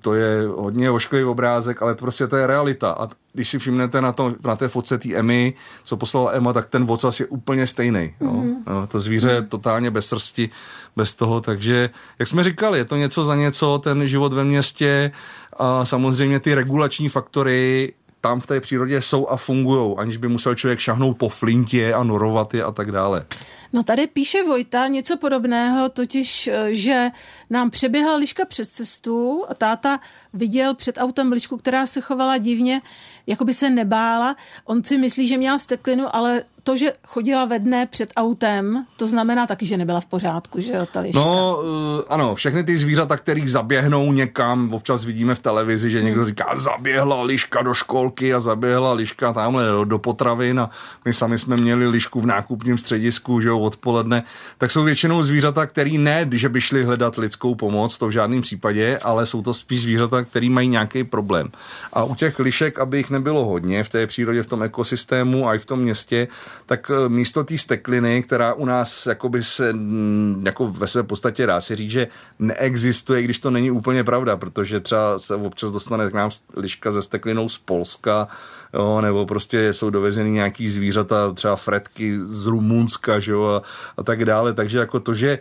to 0.00 0.14
je 0.14 0.48
hodně 0.56 0.90
ošklivý 0.90 1.24
obrázek, 1.24 1.82
ale 1.82 1.94
prostě 1.94 2.26
to 2.26 2.36
je 2.36 2.46
realita. 2.46 2.90
A 2.90 3.08
když 3.32 3.48
si 3.48 3.58
všimnete 3.58 4.00
na, 4.00 4.12
to, 4.12 4.34
na 4.44 4.56
té 4.56 4.68
fotce 4.68 4.98
té 4.98 5.14
Emmy, 5.14 5.54
co 5.84 5.96
poslala 5.96 6.32
Emma, 6.32 6.52
tak 6.52 6.68
ten 6.68 6.84
vocas 6.84 7.20
je 7.20 7.26
úplně 7.26 7.66
stejný. 7.66 8.14
Mm-hmm. 8.20 8.54
No. 8.66 8.86
To 8.86 9.00
zvíře 9.00 9.30
je 9.30 9.42
totálně 9.42 9.90
bez 9.90 10.06
srsti, 10.06 10.50
bez 10.96 11.14
toho, 11.14 11.40
takže, 11.40 11.90
jak 12.18 12.28
jsme 12.28 12.44
říkali, 12.44 12.78
je 12.78 12.84
to 12.84 12.96
něco 12.96 13.24
za 13.24 13.36
něco, 13.36 13.80
ten 13.84 14.06
život 14.06 14.32
ve 14.32 14.44
městě 14.44 15.12
a 15.52 15.84
samozřejmě 15.84 16.40
ty 16.40 16.54
regulační 16.54 17.08
faktory 17.08 17.92
tam 18.20 18.40
v 18.40 18.46
té 18.46 18.60
přírodě 18.60 19.02
jsou 19.02 19.26
a 19.28 19.36
fungují, 19.36 19.96
aniž 19.98 20.16
by 20.16 20.28
musel 20.28 20.54
člověk 20.54 20.78
šahnout 20.78 21.18
po 21.18 21.28
flintě 21.28 21.94
a 21.94 22.02
norovat 22.02 22.54
je 22.54 22.64
a 22.64 22.72
tak 22.72 22.92
dále. 22.92 23.26
No 23.72 23.82
tady 23.82 24.06
píše 24.06 24.42
Vojta 24.42 24.86
něco 24.86 25.16
podobného, 25.16 25.88
totiž, 25.88 26.46
eh, 26.46 26.74
že 26.74 27.08
nám 27.50 27.70
přeběhla 27.70 28.16
liška 28.16 28.44
přes 28.44 28.68
cestu 28.68 29.44
a 29.48 29.54
táta 29.54 30.00
viděl 30.32 30.74
před 30.74 30.98
autem 30.98 31.32
lišku, 31.32 31.56
která 31.56 31.86
se 31.86 32.00
chovala 32.00 32.38
divně, 32.38 32.80
jako 33.26 33.44
by 33.44 33.54
se 33.54 33.70
nebála. 33.70 34.36
On 34.64 34.84
si 34.84 34.98
myslí, 34.98 35.28
že 35.28 35.38
měla 35.38 35.58
steklinu, 35.58 36.16
ale 36.16 36.42
to, 36.68 36.76
že 36.76 36.92
chodila 37.06 37.44
ve 37.44 37.58
dne 37.58 37.86
před 37.86 38.12
autem, 38.16 38.86
to 38.96 39.06
znamená 39.06 39.46
taky, 39.46 39.66
že 39.66 39.76
nebyla 39.76 40.00
v 40.00 40.06
pořádku, 40.06 40.60
že 40.60 40.72
jo, 40.72 40.86
ta 40.92 41.00
liška. 41.00 41.18
No, 41.18 41.58
uh, 41.58 42.02
ano, 42.08 42.34
všechny 42.34 42.64
ty 42.64 42.76
zvířata, 42.76 43.16
který 43.16 43.48
zaběhnou 43.48 44.12
někam, 44.12 44.74
občas 44.74 45.04
vidíme 45.04 45.34
v 45.34 45.42
televizi, 45.42 45.90
že 45.90 46.02
někdo 46.02 46.20
hmm. 46.20 46.28
říká, 46.28 46.56
zaběhla 46.56 47.22
liška 47.22 47.62
do 47.62 47.74
školky 47.74 48.34
a 48.34 48.40
zaběhla 48.40 48.92
liška 48.92 49.32
tamhle 49.32 49.66
do, 49.66 49.84
do 49.84 49.98
potravin 49.98 50.60
a 50.60 50.70
my 51.04 51.12
sami 51.12 51.38
jsme 51.38 51.56
měli 51.56 51.86
lišku 51.86 52.20
v 52.20 52.26
nákupním 52.26 52.78
středisku, 52.78 53.40
že 53.40 53.48
jo, 53.48 53.58
odpoledne, 53.58 54.22
tak 54.58 54.70
jsou 54.70 54.82
většinou 54.82 55.22
zvířata, 55.22 55.66
který 55.66 55.98
ne, 55.98 56.28
že 56.32 56.48
by 56.48 56.60
šli 56.60 56.84
hledat 56.84 57.16
lidskou 57.16 57.54
pomoc, 57.54 57.98
to 57.98 58.06
v 58.06 58.10
žádném 58.10 58.42
případě, 58.42 58.98
ale 59.02 59.26
jsou 59.26 59.42
to 59.42 59.54
spíš 59.54 59.82
zvířata, 59.82 60.22
který 60.22 60.50
mají 60.50 60.68
nějaký 60.68 61.04
problém. 61.04 61.48
A 61.92 62.04
u 62.04 62.14
těch 62.14 62.38
lišek, 62.38 62.78
aby 62.78 62.98
jich 62.98 63.10
nebylo 63.10 63.44
hodně 63.44 63.84
v 63.84 63.88
té 63.88 64.06
přírodě, 64.06 64.42
v 64.42 64.46
tom 64.46 64.62
ekosystému 64.62 65.48
a 65.48 65.54
i 65.54 65.58
v 65.58 65.66
tom 65.66 65.80
městě, 65.80 66.28
tak 66.66 66.90
eh, 66.90 67.08
místo 67.08 67.44
té 67.44 67.58
stekliny, 67.58 68.22
která 68.22 68.54
u 68.54 68.64
nás 68.64 69.06
jakoby 69.06 69.44
se 69.44 69.72
mm, 69.72 70.42
jako 70.46 70.68
ve 70.68 70.86
své 70.86 71.02
podstatě 71.02 71.46
dá 71.46 71.60
se 71.60 71.76
říct, 71.76 71.90
že 71.90 72.08
neexistuje, 72.38 73.22
když 73.22 73.38
to 73.38 73.50
není 73.50 73.70
úplně 73.70 74.04
pravda, 74.04 74.36
protože 74.36 74.80
třeba 74.80 75.18
se 75.18 75.34
občas 75.34 75.70
dostane 75.70 76.10
k 76.10 76.14
nám 76.14 76.30
liška 76.56 76.92
ze 76.92 77.02
steklinou 77.02 77.48
z 77.48 77.58
Polska, 77.58 78.28
jo, 78.74 79.00
nebo 79.00 79.26
prostě 79.26 79.72
jsou 79.72 79.90
dovezeny 79.90 80.30
nějaký 80.30 80.68
zvířata, 80.68 81.32
třeba 81.32 81.56
fretky 81.56 82.18
z 82.22 82.46
Rumunska, 82.46 83.18
že 83.18 83.32
jo, 83.32 83.44
a, 83.44 83.62
a 83.96 84.02
tak 84.02 84.24
dále. 84.24 84.54
Takže 84.54 84.78
jako 84.78 85.00
to, 85.00 85.14
že 85.14 85.38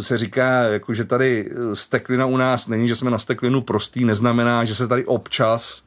se 0.00 0.18
říká, 0.18 0.62
jako 0.62 0.94
že 0.94 1.04
tady 1.04 1.50
steklina 1.74 2.26
u 2.26 2.36
nás 2.36 2.68
není, 2.68 2.88
že 2.88 2.96
jsme 2.96 3.10
na 3.10 3.18
steklinu 3.18 3.60
prostý, 3.62 4.04
neznamená, 4.04 4.64
že 4.64 4.74
se 4.74 4.88
tady 4.88 5.04
občas 5.04 5.82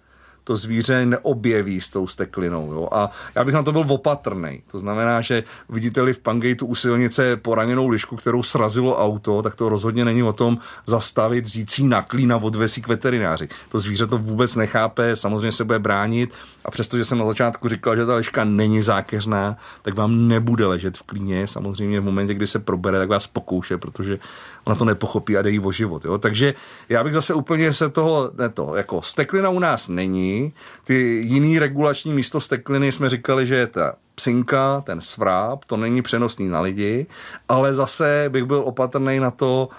to 0.45 0.55
zvíře 0.55 1.05
neobjeví 1.05 1.81
s 1.81 1.89
tou 1.89 2.08
steklinou. 2.08 2.73
Jo? 2.73 2.89
A 2.91 3.12
já 3.36 3.43
bych 3.43 3.53
na 3.53 3.63
to 3.63 3.71
byl 3.71 3.86
opatrný. 3.88 4.62
To 4.71 4.79
znamená, 4.79 5.21
že 5.21 5.43
vidíte-li 5.69 6.13
v 6.13 6.19
Pangejtu 6.19 6.65
u 6.65 6.75
silnice 6.75 7.38
poraněnou 7.38 7.88
lišku, 7.88 8.15
kterou 8.15 8.43
srazilo 8.43 8.97
auto, 8.97 9.41
tak 9.41 9.55
to 9.55 9.69
rozhodně 9.69 10.05
není 10.05 10.23
o 10.23 10.34
tom 10.34 10.58
zastavit, 10.86 11.45
řící 11.45 11.88
na 11.88 12.01
klín 12.01 12.34
a 12.34 12.38
odvesí 12.38 12.81
k 12.81 12.88
veterináři. 12.88 13.49
To 13.69 13.79
zvíře 13.79 14.08
to 14.08 14.17
vůbec 14.17 14.55
nechápe, 14.55 15.15
samozřejmě 15.15 15.51
se 15.51 15.63
bude 15.63 15.79
bránit 15.79 16.34
a 16.65 16.71
přestože 16.71 17.05
jsem 17.05 17.17
na 17.17 17.25
začátku 17.25 17.69
říkal, 17.69 17.95
že 17.95 18.05
ta 18.05 18.15
liška 18.15 18.43
není 18.43 18.81
zákeřná, 18.81 19.58
tak 19.81 19.95
vám 19.95 20.27
nebude 20.27 20.65
ležet 20.65 20.97
v 20.97 21.03
klíně. 21.03 21.47
Samozřejmě 21.47 21.99
v 21.99 22.03
momentě, 22.03 22.34
kdy 22.34 22.47
se 22.47 22.60
probere, 22.60 22.99
tak 22.99 23.10
vás 23.10 23.27
pokouše, 23.27 23.77
protože 23.77 24.19
ona 24.63 24.75
to 24.75 24.86
nepochopí 24.86 25.38
a 25.38 25.41
jde 25.41 25.49
jí 25.49 25.60
o 25.60 25.71
život. 25.71 26.05
Jo? 26.05 26.17
Takže 26.17 26.53
já 26.89 27.03
bych 27.03 27.13
zase 27.13 27.34
úplně 27.34 27.73
se 27.73 27.89
toho, 27.89 28.31
ne 28.38 28.49
to, 28.49 28.75
jako 28.75 29.01
steklina 29.01 29.49
u 29.49 29.60
nás 29.60 29.88
není, 29.88 30.35
ty 30.84 30.93
jiný 31.26 31.60
regulační 31.60 32.13
místo 32.13 32.41
stekliny 32.41 32.91
jsme 32.91 33.10
říkali, 33.10 33.48
že 33.48 33.56
je 33.56 33.67
ta 33.67 33.95
psinka, 34.15 34.84
ten 34.86 35.02
svráb, 35.02 35.65
to 35.65 35.78
není 35.78 36.02
přenosný 36.02 36.48
na 36.48 36.62
lidi, 36.62 37.06
ale 37.50 37.74
zase 37.74 38.26
bych 38.30 38.43
byl 38.43 38.62
opatrný 38.65 39.19
na 39.19 39.32
to, 39.32 39.69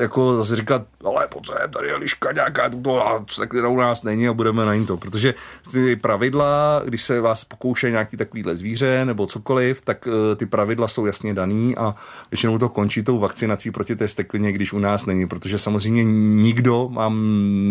jako 0.00 0.36
zase 0.36 0.56
říkat, 0.56 0.82
ale 1.04 1.28
pojď 1.28 1.46
sem, 1.46 1.70
tady 1.70 1.88
je 1.88 1.96
liška 1.96 2.32
nějaká, 2.32 2.68
tuto 2.68 3.08
a 3.08 3.24
steklina 3.28 3.68
u 3.68 3.76
nás 3.76 4.02
není 4.02 4.28
a 4.28 4.32
budeme 4.32 4.64
na 4.64 4.86
to. 4.86 4.96
Protože 4.96 5.34
ty 5.72 5.96
pravidla, 5.96 6.82
když 6.84 7.02
se 7.02 7.20
vás 7.20 7.44
pokouše 7.44 7.90
nějaký 7.90 8.16
takovýhle 8.16 8.56
zvíře 8.56 9.04
nebo 9.04 9.26
cokoliv, 9.26 9.80
tak 9.80 10.06
uh, 10.06 10.12
ty 10.36 10.46
pravidla 10.46 10.88
jsou 10.88 11.06
jasně 11.06 11.34
daný 11.34 11.76
a 11.76 11.94
většinou 12.30 12.58
to 12.58 12.68
končí 12.68 13.02
tou 13.02 13.18
vakcinací 13.18 13.70
proti 13.70 13.96
té 13.96 14.08
steklině, 14.08 14.52
když 14.52 14.72
u 14.72 14.78
nás 14.78 15.06
není, 15.06 15.28
protože 15.28 15.58
samozřejmě 15.58 16.04
nikdo 16.04 16.88
vám 16.92 17.14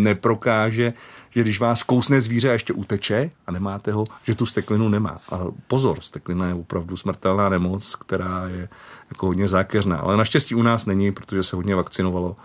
neprokáže, 0.02 0.92
že 1.30 1.42
když 1.42 1.60
vás 1.60 1.82
kousne 1.82 2.20
zvíře 2.20 2.50
a 2.50 2.52
ještě 2.52 2.72
uteče 2.72 3.30
a 3.46 3.52
nemáte 3.52 3.92
ho, 3.92 4.04
že 4.24 4.34
tu 4.34 4.46
steklinu 4.46 4.88
nemá. 4.88 5.18
A 5.32 5.40
pozor, 5.66 6.00
steklina 6.00 6.48
je 6.48 6.54
opravdu 6.54 6.96
smrtelná 6.96 7.48
nemoc, 7.48 7.94
která 7.94 8.48
je 8.48 8.68
jako 9.10 9.26
hodně 9.26 9.48
zákeřná. 9.48 9.98
Ale 9.98 10.16
naštěstí 10.16 10.54
u 10.54 10.62
nás 10.62 10.86
není, 10.86 11.12
protože 11.12 11.42
se 11.42 11.56
hodně 11.56 11.74
vakcinovalo 11.74 12.36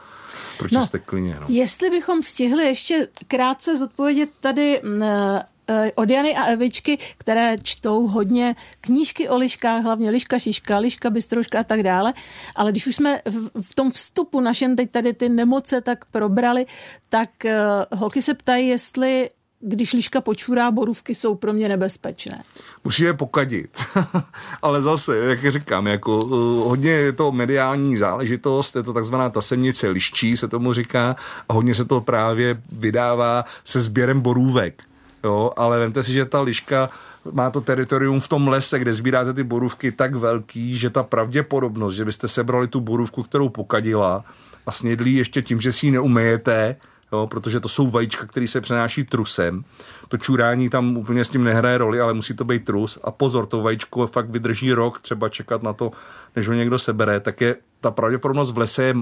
proti 0.58 0.76
no, 0.76 0.86
steklině. 0.86 1.38
No. 1.42 1.46
Jestli 1.50 1.90
bychom 1.90 2.24
stihli 2.24 2.66
ještě 2.66 3.08
krátce 3.28 3.78
zodpovědět 3.78 4.30
tady 4.40 4.82
eh, 5.02 5.92
od 5.96 6.10
Jany 6.10 6.36
a 6.36 6.46
Evičky, 6.46 6.98
které 7.18 7.56
čtou 7.64 8.08
hodně 8.08 8.56
knížky 8.82 9.30
o 9.30 9.38
liškách, 9.38 9.84
hlavně 9.84 10.10
liška, 10.10 10.40
šiška, 10.40 10.78
liška, 10.78 11.10
bystrouška 11.10 11.60
a 11.60 11.64
tak 11.64 11.84
dále. 11.84 12.14
Ale 12.56 12.72
když 12.72 12.88
už 12.88 12.96
jsme 12.96 13.22
v, 13.26 13.62
v 13.62 13.76
tom 13.76 13.92
vstupu 13.92 14.40
našem 14.40 14.76
teď 14.76 14.92
tady 14.92 15.14
ty 15.14 15.30
nemoce 15.30 15.82
tak 15.82 16.06
probrali, 16.06 16.66
tak 17.10 17.30
uh, 17.46 18.00
holky 18.00 18.22
se 18.22 18.34
ptají, 18.34 18.68
jestli 18.68 19.30
když 19.62 19.94
liška 19.94 20.22
počurá, 20.22 20.72
borůvky 20.72 21.16
jsou 21.16 21.36
pro 21.36 21.54
mě 21.54 21.70
nebezpečné. 21.70 22.44
Musí 22.84 23.04
je 23.04 23.14
pokadit. 23.14 23.70
Ale 24.62 24.82
zase, 24.82 25.18
jak 25.18 25.52
říkám, 25.52 25.88
jako 25.88 26.12
uh, 26.12 26.68
hodně 26.68 26.92
je 26.92 27.12
to 27.12 27.32
mediální 27.32 27.98
záležitost, 27.98 28.76
je 28.76 28.84
to 28.84 28.94
takzvaná 28.94 29.30
ta 29.30 29.42
semnice 29.42 29.88
liščí, 29.88 30.38
se 30.38 30.48
tomu 30.48 30.74
říká, 30.74 31.16
a 31.50 31.54
hodně 31.54 31.76
se 31.76 31.86
to 31.86 32.02
právě 32.02 32.62
vydává 32.72 33.46
se 33.66 33.82
sběrem 33.82 34.22
borůvek. 34.22 34.84
Jo, 35.24 35.52
ale 35.58 35.80
vemte 35.80 36.04
si, 36.04 36.14
že 36.14 36.26
ta 36.26 36.42
liška 36.42 36.90
má 37.32 37.50
to 37.50 37.62
teritorium 37.62 38.20
v 38.20 38.28
tom 38.28 38.48
lese, 38.48 38.80
kde 38.80 38.94
sbíráte 38.94 39.34
ty 39.34 39.44
borůvky 39.44 39.92
tak 39.92 40.16
velký, 40.16 40.78
že 40.78 40.90
ta 40.90 41.04
pravděpodobnost, 41.04 41.96
že 41.96 42.06
byste 42.06 42.28
sebrali 42.28 42.68
tu 42.68 42.82
borůvku, 42.82 43.24
kterou 43.24 43.50
pokadila 43.50 44.26
a 44.66 44.72
snědli 44.72 45.12
ještě 45.12 45.42
tím, 45.42 45.62
že 45.62 45.72
si 45.72 45.86
ji 45.86 45.92
neumejete, 45.92 46.76
jo, 47.12 47.28
protože 47.28 47.60
to 47.60 47.68
jsou 47.68 47.90
vajíčka, 47.90 48.26
které 48.26 48.48
se 48.48 48.62
přenáší 48.62 49.04
trusem. 49.04 49.64
To 50.08 50.18
čurání 50.18 50.70
tam 50.70 50.98
úplně 50.98 51.26
s 51.26 51.30
tím 51.30 51.44
nehraje 51.44 51.78
roli, 51.78 52.02
ale 52.02 52.14
musí 52.14 52.34
to 52.34 52.46
být 52.46 52.66
trus. 52.66 53.00
A 53.04 53.12
pozor, 53.12 53.46
to 53.46 53.62
vajíčko 53.62 54.08
fakt 54.08 54.30
vydrží 54.30 54.74
rok, 54.74 55.00
třeba 55.00 55.30
čekat 55.30 55.64
na 55.64 55.74
to, 55.74 55.92
než 56.36 56.48
ho 56.48 56.54
někdo 56.54 56.80
sebere, 56.80 57.20
tak 57.20 57.42
je 57.42 57.56
ta 57.82 57.92
pravděpodobnost 57.92 58.52
v 58.52 58.58
lese 58.58 58.84
je 58.84 58.96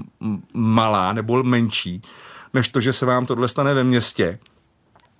malá 0.53 1.13
nebo 1.13 1.43
menší, 1.43 2.01
než 2.53 2.69
to, 2.69 2.79
že 2.79 2.93
se 2.93 3.05
vám 3.05 3.25
tohle 3.25 3.47
stane 3.47 3.73
ve 3.73 3.83
městě 3.83 4.39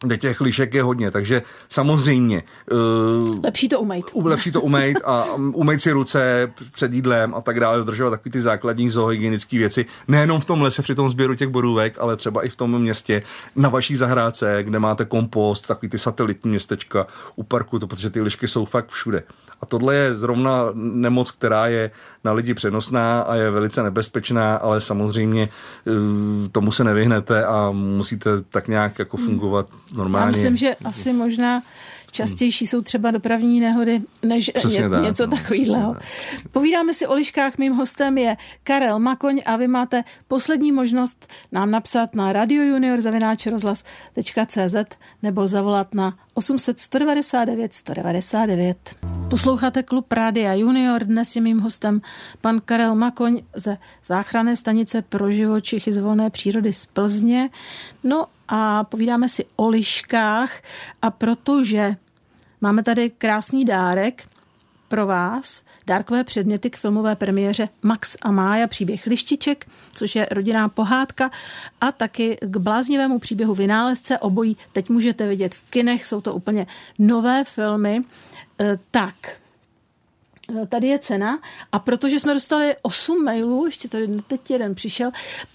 kde 0.02 0.18
těch 0.18 0.42
lišek 0.42 0.74
je 0.74 0.84
hodně, 0.84 1.12
takže 1.12 1.42
samozřejmě... 1.70 2.44
Uh, 2.72 3.40
lepší 3.44 3.70
to 3.70 3.80
umejt. 3.80 4.06
Lepší 4.24 4.52
to 4.52 4.62
umejt 4.62 4.98
a 5.04 5.26
umejt 5.36 5.82
si 5.82 5.92
ruce 5.92 6.52
před 6.74 6.94
jídlem 6.94 7.36
a 7.36 7.42
tak 7.42 7.60
dále, 7.60 7.78
dodržovat 7.78 8.10
takové 8.10 8.32
ty 8.32 8.42
základní 8.42 8.90
zoohygienické 8.90 9.58
věci, 9.58 9.86
nejenom 10.08 10.42
v 10.42 10.46
tom 10.46 10.62
lese 10.62 10.82
při 10.82 10.96
tom 10.96 11.10
sběru 11.10 11.36
těch 11.36 11.50
borůvek, 11.50 11.96
ale 12.00 12.18
třeba 12.18 12.46
i 12.46 12.50
v 12.50 12.58
tom 12.58 12.82
městě, 12.82 13.22
na 13.56 13.70
vaší 13.70 13.96
zahrádce, 13.96 14.64
kde 14.64 14.80
máte 14.80 15.06
kompost, 15.06 15.68
takový 15.68 15.90
ty 15.90 16.00
satelitní 16.00 16.50
městečka 16.50 17.08
u 17.36 17.44
parku, 17.44 17.80
to, 17.80 17.88
protože 17.88 18.10
ty 18.10 18.22
lišky 18.22 18.48
jsou 18.48 18.66
fakt 18.66 18.90
všude. 18.90 19.24
A 19.62 19.66
tohle 19.66 19.96
je 19.96 20.16
zrovna 20.16 20.66
nemoc, 20.74 21.32
která 21.32 21.68
je 21.68 21.92
na 22.24 22.32
lidi 22.32 22.54
přenosná 22.54 23.22
a 23.22 23.36
je 23.36 23.52
velice 23.52 23.84
nebezpečná, 23.84 24.56
ale 24.56 24.82
samozřejmě 24.82 25.44
eh, 25.44 26.50
tomu 26.52 26.72
se 26.72 26.84
nevyhnete 26.84 27.46
a 27.46 27.72
musíte 27.72 28.42
tak 28.42 28.68
nějak 28.68 29.00
jako 29.00 29.18
fungovat 29.18 29.68
normálně. 29.96 30.26
Já 30.26 30.32
myslím, 30.32 30.58
že 30.58 30.76
asi 30.86 31.14
možná 31.14 31.62
častější 32.12 32.68
jsou 32.68 32.82
třeba 32.82 33.12
dopravní 33.12 33.60
nehody 33.60 34.02
než 34.24 34.52
ně, 34.70 34.90
tak, 34.90 35.04
něco 35.04 35.28
no, 35.28 35.38
takového. 35.38 35.96
Povídáme 36.52 36.94
si 36.94 37.08
o 37.08 37.14
liškách, 37.14 37.58
mým 37.58 37.74
hostem 37.74 38.18
je 38.18 38.38
Karel 38.64 39.00
Makoň 39.00 39.42
a 39.46 39.56
vy 39.56 39.68
máte 39.68 40.04
poslední 40.28 40.72
možnost 40.72 41.28
nám 41.52 41.72
napsat 41.72 42.16
na 42.16 42.34
radiojunior.cz 42.34 44.76
nebo 45.24 45.48
zavolat 45.48 45.94
na 45.94 46.18
800 46.34 46.80
199 46.80 47.74
199. 47.74 48.96
Posloucháte 49.30 49.84
klub 49.84 50.12
Rádia 50.12 50.54
Junior, 50.54 51.04
dnes 51.04 51.36
je 51.36 51.42
mým 51.42 51.60
hostem 51.60 52.02
pan 52.42 52.62
Karel 52.66 52.96
Makoň 52.96 53.42
ze 53.56 53.78
záchranné 54.06 54.56
stanice 54.56 55.02
pro 55.02 55.32
živočichy 55.32 55.94
z 55.94 55.98
volné 55.98 56.30
přírody 56.30 56.74
z 56.74 56.86
Plzně. 56.86 57.50
No 58.04 58.26
a 58.50 58.84
povídáme 58.84 59.30
si 59.30 59.46
o 59.56 59.68
liškách 59.68 60.62
a 61.02 61.10
protože 61.12 61.96
máme 62.62 62.84
tady 62.84 63.10
krásný 63.10 63.66
dárek 63.66 64.28
pro 64.88 65.08
vás, 65.08 65.64
dárkové 65.88 66.24
předměty 66.24 66.70
k 66.70 66.78
filmové 66.78 67.16
premiéře 67.16 67.70
Max 67.82 68.18
a 68.22 68.32
Mája, 68.32 68.68
příběh 68.68 69.06
lištiček, 69.06 69.68
což 69.96 70.16
je 70.16 70.28
rodinná 70.32 70.70
pohádka 70.70 71.32
a 71.82 71.92
taky 71.92 72.38
k 72.42 72.58
bláznivému 72.58 73.20
příběhu 73.20 73.54
vynálezce 73.54 74.20
obojí. 74.20 74.58
Teď 74.72 74.90
můžete 74.90 75.28
vidět 75.28 75.56
v 75.56 75.64
kinech, 75.70 76.06
jsou 76.06 76.22
to 76.22 76.34
úplně 76.34 76.68
nové 77.00 77.44
filmy. 77.44 78.02
E, 78.62 78.80
tak, 78.92 79.16
tady 80.70 80.88
je 80.88 81.00
cena 81.00 81.40
a 81.72 81.80
protože 81.80 82.20
jsme 82.20 82.34
dostali 82.34 82.76
8 82.82 83.24
mailů, 83.24 83.66
ještě 83.66 83.88
tady 83.88 84.08
teď 84.28 84.52
jeden 84.52 84.76
přišel, 84.76 85.12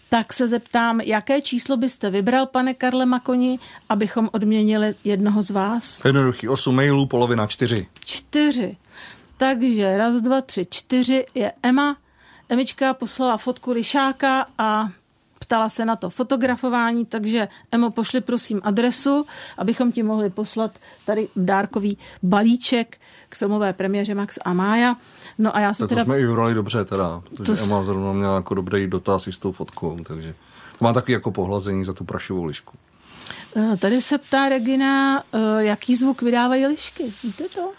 tak 0.09 0.33
se 0.33 0.49
zeptám, 0.49 1.01
jaké 1.01 1.43
číslo 1.43 1.77
byste 1.77 2.11
vybral, 2.11 2.47
pane 2.47 2.75
Karle 2.75 3.07
Makoni, 3.07 3.59
abychom 3.89 4.29
odměnili 4.33 4.95
jednoho 5.05 5.43
z 5.43 5.51
vás? 5.51 6.05
Jednoduchý, 6.05 6.49
8 6.49 6.75
mailů, 6.75 7.07
polovina 7.07 7.47
4. 7.47 7.87
4. 8.05 8.77
Takže 9.37 9.97
raz, 9.99 10.15
dva, 10.15 10.41
tři, 10.41 10.67
čtyři 10.71 11.27
je 11.35 11.53
Emma. 11.63 11.97
Emička 12.49 12.95
poslala 12.95 13.37
fotku 13.37 13.71
lišáka 13.73 14.47
a 14.59 14.89
ptala 15.39 15.69
se 15.69 15.85
na 15.85 15.97
to 15.97 16.11
fotografování, 16.11 17.07
takže 17.07 17.49
Emo, 17.73 17.91
pošli 17.91 18.21
prosím 18.21 18.61
adresu, 18.65 19.27
abychom 19.59 19.93
ti 19.93 20.03
mohli 20.03 20.31
poslat 20.31 20.79
tady 21.07 21.29
dárkový 21.37 21.99
balíček 22.23 23.01
k 23.29 23.35
filmové 23.35 23.73
premiéře 23.73 24.15
Max 24.15 24.39
a 24.45 24.53
Mája. 24.53 24.97
No 25.39 25.57
a 25.57 25.61
já 25.61 25.75
se 25.75 25.83
tak 25.83 25.89
teda... 25.89 26.01
To 26.01 26.05
jsme 26.05 26.21
i 26.21 26.27
vybrali 26.27 26.55
dobře 26.55 26.85
teda, 26.85 27.23
protože 27.37 27.61
to... 27.61 27.65
Emma 27.65 27.83
zrovna 27.83 28.13
měla 28.13 28.37
jako 28.37 28.55
dobrý 28.55 28.87
dotaz 28.87 29.27
i 29.27 29.33
s 29.33 29.39
tou 29.39 29.53
fotkou, 29.53 29.99
takže 30.07 30.35
to 30.79 30.85
má 30.85 30.93
taky 30.93 31.13
jako 31.13 31.31
pohlazení 31.31 31.85
za 31.85 31.93
tu 31.93 32.05
prašivou 32.05 32.45
lišku. 32.45 32.77
Eh, 33.57 33.77
tady 33.77 34.01
se 34.01 34.19
ptá 34.19 34.49
Regina, 34.49 35.23
eh, 35.33 35.65
jaký 35.65 35.97
zvuk 35.97 36.23
vydávají 36.23 36.67
lišky. 36.67 37.13
Víte 37.25 37.45
to? 37.49 37.73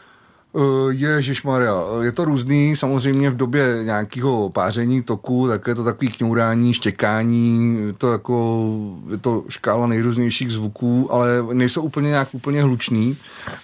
Eh, 0.57 0.93
Ježíš 0.93 1.43
Maria, 1.43 1.73
je 2.01 2.11
to 2.11 2.25
různý, 2.25 2.75
samozřejmě 2.75 3.29
v 3.29 3.35
době 3.35 3.79
nějakého 3.83 4.49
páření 4.49 5.03
toku, 5.03 5.47
tak 5.47 5.67
je 5.67 5.75
to 5.75 5.83
takový 5.83 6.11
kňourání, 6.11 6.73
štěkání, 6.73 7.77
je 7.87 7.93
to 7.93 8.11
jako, 8.11 8.65
je 9.11 9.17
to 9.17 9.43
škála 9.49 9.87
nejrůznějších 9.87 10.51
zvuků, 10.51 11.13
ale 11.13 11.43
nejsou 11.53 11.81
úplně 11.81 12.09
nějak 12.09 12.27
úplně 12.31 12.63
hlučný. 12.63 13.17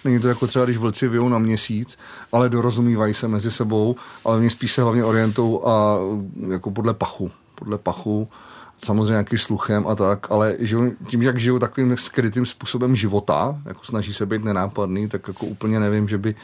Není 0.04 0.20
to 0.20 0.28
jako 0.28 0.46
třeba, 0.46 0.64
když 0.64 0.76
vlci 0.76 1.08
vyjou 1.08 1.28
na 1.28 1.38
měsíc, 1.38 1.98
ale 2.32 2.48
dorozumívají 2.48 3.14
se 3.14 3.28
mezi 3.28 3.50
sebou, 3.50 3.96
ale 4.24 4.36
oni 4.36 4.50
spíš 4.50 4.72
se 4.72 4.82
hlavně 4.82 5.04
orientou 5.04 5.66
a 5.66 5.98
jako 6.48 6.70
podle 6.70 6.94
pachu, 6.94 7.30
podle 7.54 7.78
pachu 7.78 8.28
samozřejmě 8.84 9.10
nějaký 9.10 9.38
sluchem 9.38 9.86
a 9.86 9.94
tak, 9.94 10.30
ale 10.30 10.56
žijou, 10.58 10.90
tím, 11.06 11.22
jak 11.22 11.40
žijou 11.40 11.58
takovým 11.58 11.96
skrytým 11.96 12.46
způsobem 12.46 12.96
života, 12.96 13.60
jako 13.64 13.84
snaží 13.84 14.12
se 14.12 14.26
být 14.26 14.44
nenápadný, 14.44 15.08
tak 15.08 15.28
jako 15.28 15.46
úplně 15.46 15.80
nevím, 15.80 16.08
že 16.08 16.18
by 16.18 16.34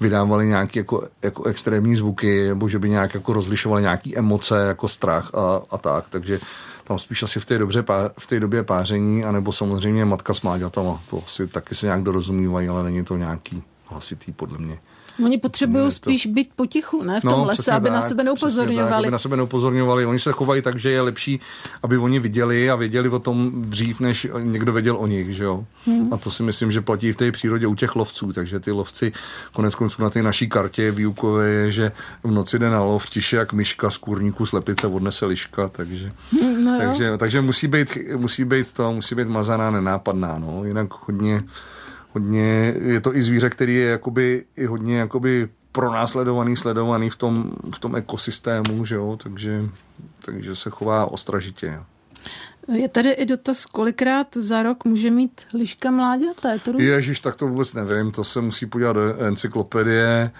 vydávali 0.00 0.46
nějaké 0.46 0.80
jako, 0.80 1.08
jako 1.22 1.44
extrémní 1.44 1.96
zvuky, 1.96 2.48
nebo 2.48 2.68
že 2.68 2.78
by 2.78 2.90
nějak 2.90 3.14
jako 3.14 3.32
rozlišovali 3.32 3.82
nějaké 3.82 4.10
emoce, 4.16 4.66
jako 4.66 4.88
strach 4.88 5.34
a, 5.34 5.62
a 5.70 5.78
tak, 5.78 6.04
takže 6.10 6.38
tam 6.84 6.98
spíš 6.98 7.22
asi 7.22 7.40
v 7.40 7.46
té, 7.46 7.58
dobře, 7.58 7.84
v 8.18 8.26
té 8.26 8.40
době 8.40 8.62
páření, 8.62 9.24
anebo 9.24 9.52
samozřejmě 9.52 10.04
matka 10.04 10.34
s 10.34 10.42
mláďatama, 10.42 11.00
to 11.10 11.22
asi 11.26 11.46
taky 11.46 11.74
se 11.74 11.86
nějak 11.86 12.02
dorozumívají, 12.02 12.68
ale 12.68 12.82
není 12.82 13.04
to 13.04 13.16
nějaký 13.16 13.62
hlasitý 13.86 14.32
podle 14.32 14.58
mě. 14.58 14.78
Oni 15.24 15.38
potřebují 15.38 15.84
to... 15.84 15.90
spíš 15.90 16.26
být 16.26 16.50
potichu, 16.56 17.02
ne 17.02 17.20
v 17.20 17.22
tom 17.22 17.30
no, 17.30 17.44
lese, 17.44 17.72
aby 17.72 17.88
tak, 17.88 17.94
na 17.94 18.02
sebe 18.02 18.24
neupozorňovali. 18.24 18.88
Tak, 18.88 18.98
aby 18.98 19.10
na 19.10 19.18
sebe 19.18 19.36
neupozorňovali. 19.36 20.06
Oni 20.06 20.18
se 20.18 20.32
chovají 20.32 20.62
tak, 20.62 20.78
že 20.78 20.90
je 20.90 21.00
lepší, 21.00 21.40
aby 21.82 21.98
oni 21.98 22.18
viděli 22.18 22.70
a 22.70 22.76
věděli 22.76 23.08
o 23.08 23.18
tom 23.18 23.52
dřív, 23.54 24.00
než 24.00 24.26
někdo 24.38 24.72
věděl 24.72 24.96
o 24.96 25.06
nich. 25.06 25.36
Že 25.36 25.44
jo? 25.44 25.64
Hmm. 25.86 26.12
A 26.12 26.16
to 26.16 26.30
si 26.30 26.42
myslím, 26.42 26.72
že 26.72 26.80
platí 26.80 27.12
v 27.12 27.16
té 27.16 27.32
přírodě 27.32 27.66
u 27.66 27.74
těch 27.74 27.96
lovců. 27.96 28.32
Takže 28.32 28.60
ty 28.60 28.70
lovci 28.70 29.12
konec 29.52 29.74
konců 29.74 30.02
na 30.02 30.10
té 30.10 30.22
naší 30.22 30.48
kartě 30.48 30.90
výukové 30.90 31.48
je, 31.48 31.72
že 31.72 31.92
v 32.24 32.30
noci 32.30 32.58
jde 32.58 32.70
na 32.70 32.82
lov 32.82 33.06
tiše 33.06 33.36
jak 33.36 33.52
myška 33.52 33.90
z 33.90 33.96
kurníku 33.96 34.46
slepice 34.46 34.86
odnese 34.86 35.26
liška. 35.26 35.68
Takže, 35.68 36.12
hmm, 36.32 36.64
no 36.64 36.78
takže, 36.78 37.16
takže 37.18 37.40
musí, 37.40 37.68
být, 37.68 37.98
musí 38.16 38.44
být 38.44 38.72
to, 38.72 38.92
musí 38.92 39.14
být 39.14 39.28
mazaná, 39.28 39.70
nenápadná. 39.70 40.38
No. 40.38 40.64
Jinak 40.64 40.88
hodně 41.06 41.42
hodně, 42.12 42.74
je 42.82 43.00
to 43.00 43.16
i 43.16 43.22
zvíře, 43.22 43.50
který 43.50 43.74
je 43.74 43.90
jakoby, 43.90 44.44
i 44.56 44.66
hodně 44.66 44.98
jakoby 44.98 45.48
pronásledovaný, 45.72 46.56
sledovaný 46.56 47.10
v 47.10 47.16
tom, 47.16 47.52
v 47.74 47.78
tom 47.78 47.96
ekosystému, 47.96 48.84
že 48.84 48.94
jo, 48.94 49.18
takže, 49.22 49.68
takže 50.24 50.56
se 50.56 50.70
chová 50.70 51.06
ostražitě. 51.06 51.80
Je 52.68 52.88
tady 52.88 53.10
i 53.10 53.26
dotaz, 53.26 53.66
kolikrát 53.66 54.36
za 54.36 54.62
rok 54.62 54.84
může 54.84 55.10
mít 55.10 55.40
liška 55.54 55.90
mláďata? 55.90 56.52
Je 56.52 56.58
to 56.58 56.80
Ježíš, 56.80 57.20
tak 57.20 57.36
to 57.36 57.48
vůbec 57.48 57.74
nevím, 57.74 58.12
to 58.12 58.24
se 58.24 58.40
musí 58.40 58.66
podívat 58.66 58.92
do 58.92 59.18
encyklopedie. 59.18 60.30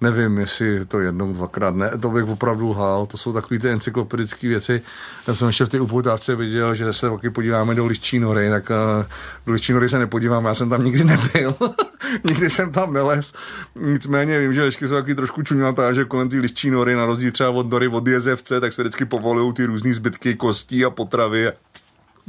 Nevím, 0.00 0.38
jestli 0.38 0.86
to 0.86 1.00
jednou, 1.00 1.32
dvakrát, 1.32 1.74
ne, 1.74 1.90
to 2.00 2.10
bych 2.10 2.24
opravdu 2.24 2.68
lhal, 2.70 3.06
to 3.06 3.16
jsou 3.16 3.32
takové 3.32 3.60
ty 3.60 3.68
encyklopedické 3.68 4.48
věci. 4.48 4.82
Já 5.28 5.34
jsem 5.34 5.46
ještě 5.46 5.64
v 5.64 5.68
té 5.68 5.80
upoutávce 5.80 6.36
viděl, 6.36 6.74
že 6.74 6.92
se 6.92 7.10
taky 7.10 7.30
podíváme 7.30 7.74
do 7.74 7.86
Liščí 7.86 8.18
nory, 8.18 8.50
tak 8.50 8.70
uh, 8.70 9.06
do 9.46 9.52
Liščí 9.52 9.72
nory 9.72 9.88
se 9.88 9.98
nepodívám, 9.98 10.44
já 10.44 10.54
jsem 10.54 10.70
tam 10.70 10.84
nikdy 10.84 11.04
nebyl, 11.04 11.54
nikdy 12.24 12.50
jsem 12.50 12.72
tam 12.72 12.92
nelez. 12.92 13.32
Nicméně 13.80 14.40
vím, 14.40 14.54
že 14.54 14.62
lišky 14.62 14.88
jsou 14.88 14.94
taky 14.94 15.14
trošku 15.14 15.42
čuňatá, 15.42 15.92
že 15.92 16.04
kolem 16.04 16.28
té 16.28 16.36
Liščí 16.36 16.70
nory, 16.70 16.94
na 16.94 17.06
rozdíl 17.06 17.30
třeba 17.30 17.50
od 17.50 17.70
nory 17.70 17.88
od 17.88 18.06
jezevce, 18.06 18.60
tak 18.60 18.72
se 18.72 18.82
vždycky 18.82 19.04
povolují 19.04 19.52
ty 19.54 19.64
různé 19.64 19.94
zbytky 19.94 20.34
kostí 20.34 20.84
a 20.84 20.90
potravy 20.90 21.50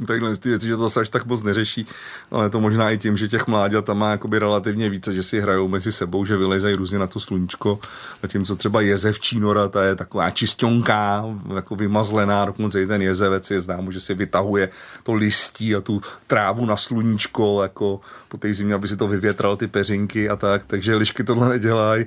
takhle 0.06 0.36
ty 0.36 0.48
věci, 0.48 0.66
že 0.66 0.76
to 0.76 0.90
se 0.90 1.00
až 1.00 1.08
tak 1.08 1.26
moc 1.26 1.42
neřeší, 1.42 1.86
ale 2.30 2.50
to 2.50 2.60
možná 2.60 2.90
i 2.90 2.98
tím, 2.98 3.16
že 3.16 3.28
těch 3.28 3.46
mláďat 3.46 3.84
tam 3.84 3.98
má 3.98 4.10
jakoby 4.10 4.38
relativně 4.38 4.90
více, 4.90 5.14
že 5.14 5.22
si 5.22 5.40
hrajou 5.40 5.68
mezi 5.68 5.92
sebou, 5.92 6.24
že 6.24 6.36
vylezají 6.36 6.74
různě 6.74 6.98
na 6.98 7.06
to 7.06 7.20
sluníčko, 7.20 7.78
zatímco 8.22 8.56
třeba 8.56 8.80
jezevčí 8.80 9.40
nora, 9.40 9.68
ta 9.68 9.84
je 9.84 9.96
taková 9.96 10.30
čistonká, 10.30 11.24
jako 11.54 11.76
vymazlená, 11.76 12.44
dokonce 12.44 12.82
i 12.82 12.86
ten 12.86 13.02
jezevec 13.02 13.50
je 13.50 13.60
známo, 13.60 13.92
že 13.92 14.00
si 14.00 14.14
vytahuje 14.14 14.68
to 15.02 15.14
listí 15.14 15.74
a 15.74 15.80
tu 15.80 16.00
trávu 16.26 16.66
na 16.66 16.76
sluníčko, 16.76 17.62
jako 17.62 18.00
po 18.28 18.36
té 18.38 18.54
zimě, 18.54 18.74
aby 18.74 18.88
si 18.88 18.96
to 18.96 19.08
vyvětral 19.08 19.56
ty 19.56 19.66
peřinky 19.66 20.28
a 20.28 20.36
tak, 20.36 20.62
takže 20.66 20.94
lišky 20.94 21.24
tohle 21.24 21.48
nedělají. 21.48 22.04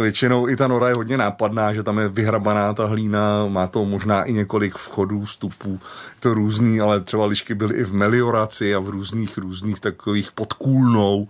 Většinou 0.00 0.48
i 0.48 0.56
ta 0.56 0.68
nora 0.68 0.88
je 0.88 0.94
hodně 0.94 1.18
nápadná, 1.18 1.74
že 1.74 1.82
tam 1.82 1.98
je 1.98 2.08
vyhrabaná 2.08 2.74
ta 2.74 2.86
hlína, 2.86 3.46
má 3.48 3.66
to 3.66 3.84
možná 3.84 4.22
i 4.22 4.32
několik 4.32 4.74
vchodů, 4.74 5.24
vstupů, 5.24 5.80
je 6.14 6.20
to 6.20 6.34
různý, 6.34 6.80
ale 6.80 7.00
třeba 7.00 7.26
lišky 7.26 7.54
byly 7.54 7.74
i 7.74 7.84
v 7.84 7.94
melioraci 7.94 8.74
a 8.74 8.80
v 8.80 8.88
různých, 8.88 9.38
různých 9.38 9.80
takových 9.80 10.32
podkůlnou 10.32 11.28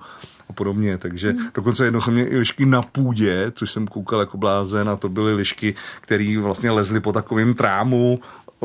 a 0.49 0.53
podobně. 0.53 0.99
Takže 0.99 1.31
hmm. 1.31 1.49
dokonce 1.55 1.85
jednou 1.85 2.01
jsem 2.01 2.15
měl 2.15 2.27
i 2.27 2.39
lišky 2.39 2.67
na 2.67 2.83
půdě, 2.83 3.53
což 3.55 3.71
jsem 3.71 3.87
koukal 3.87 4.21
jako 4.21 4.39
blázen 4.39 4.89
a 4.89 4.97
to 4.97 5.09
byly 5.09 5.35
lišky, 5.35 5.75
které 6.01 6.39
vlastně 6.41 6.71
lezly 6.71 7.01
po 7.01 7.13
takovém 7.13 7.55
trámu 7.55 8.21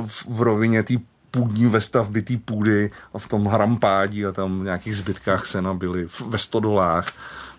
v, 0.05 0.25
v 0.29 0.41
rovině 0.41 0.83
té 0.83 0.93
půdní 1.31 1.65
vestavby 1.65 2.21
té 2.21 2.37
půdy 2.37 2.91
a 3.13 3.19
v 3.19 3.27
tom 3.27 3.45
hrampádí 3.45 4.25
a 4.25 4.31
tam 4.31 4.63
nějakých 4.63 4.95
zbytkách 4.95 5.45
sena 5.45 5.73
byly 5.73 6.07
ve 6.27 6.37
stodolách 6.37 7.07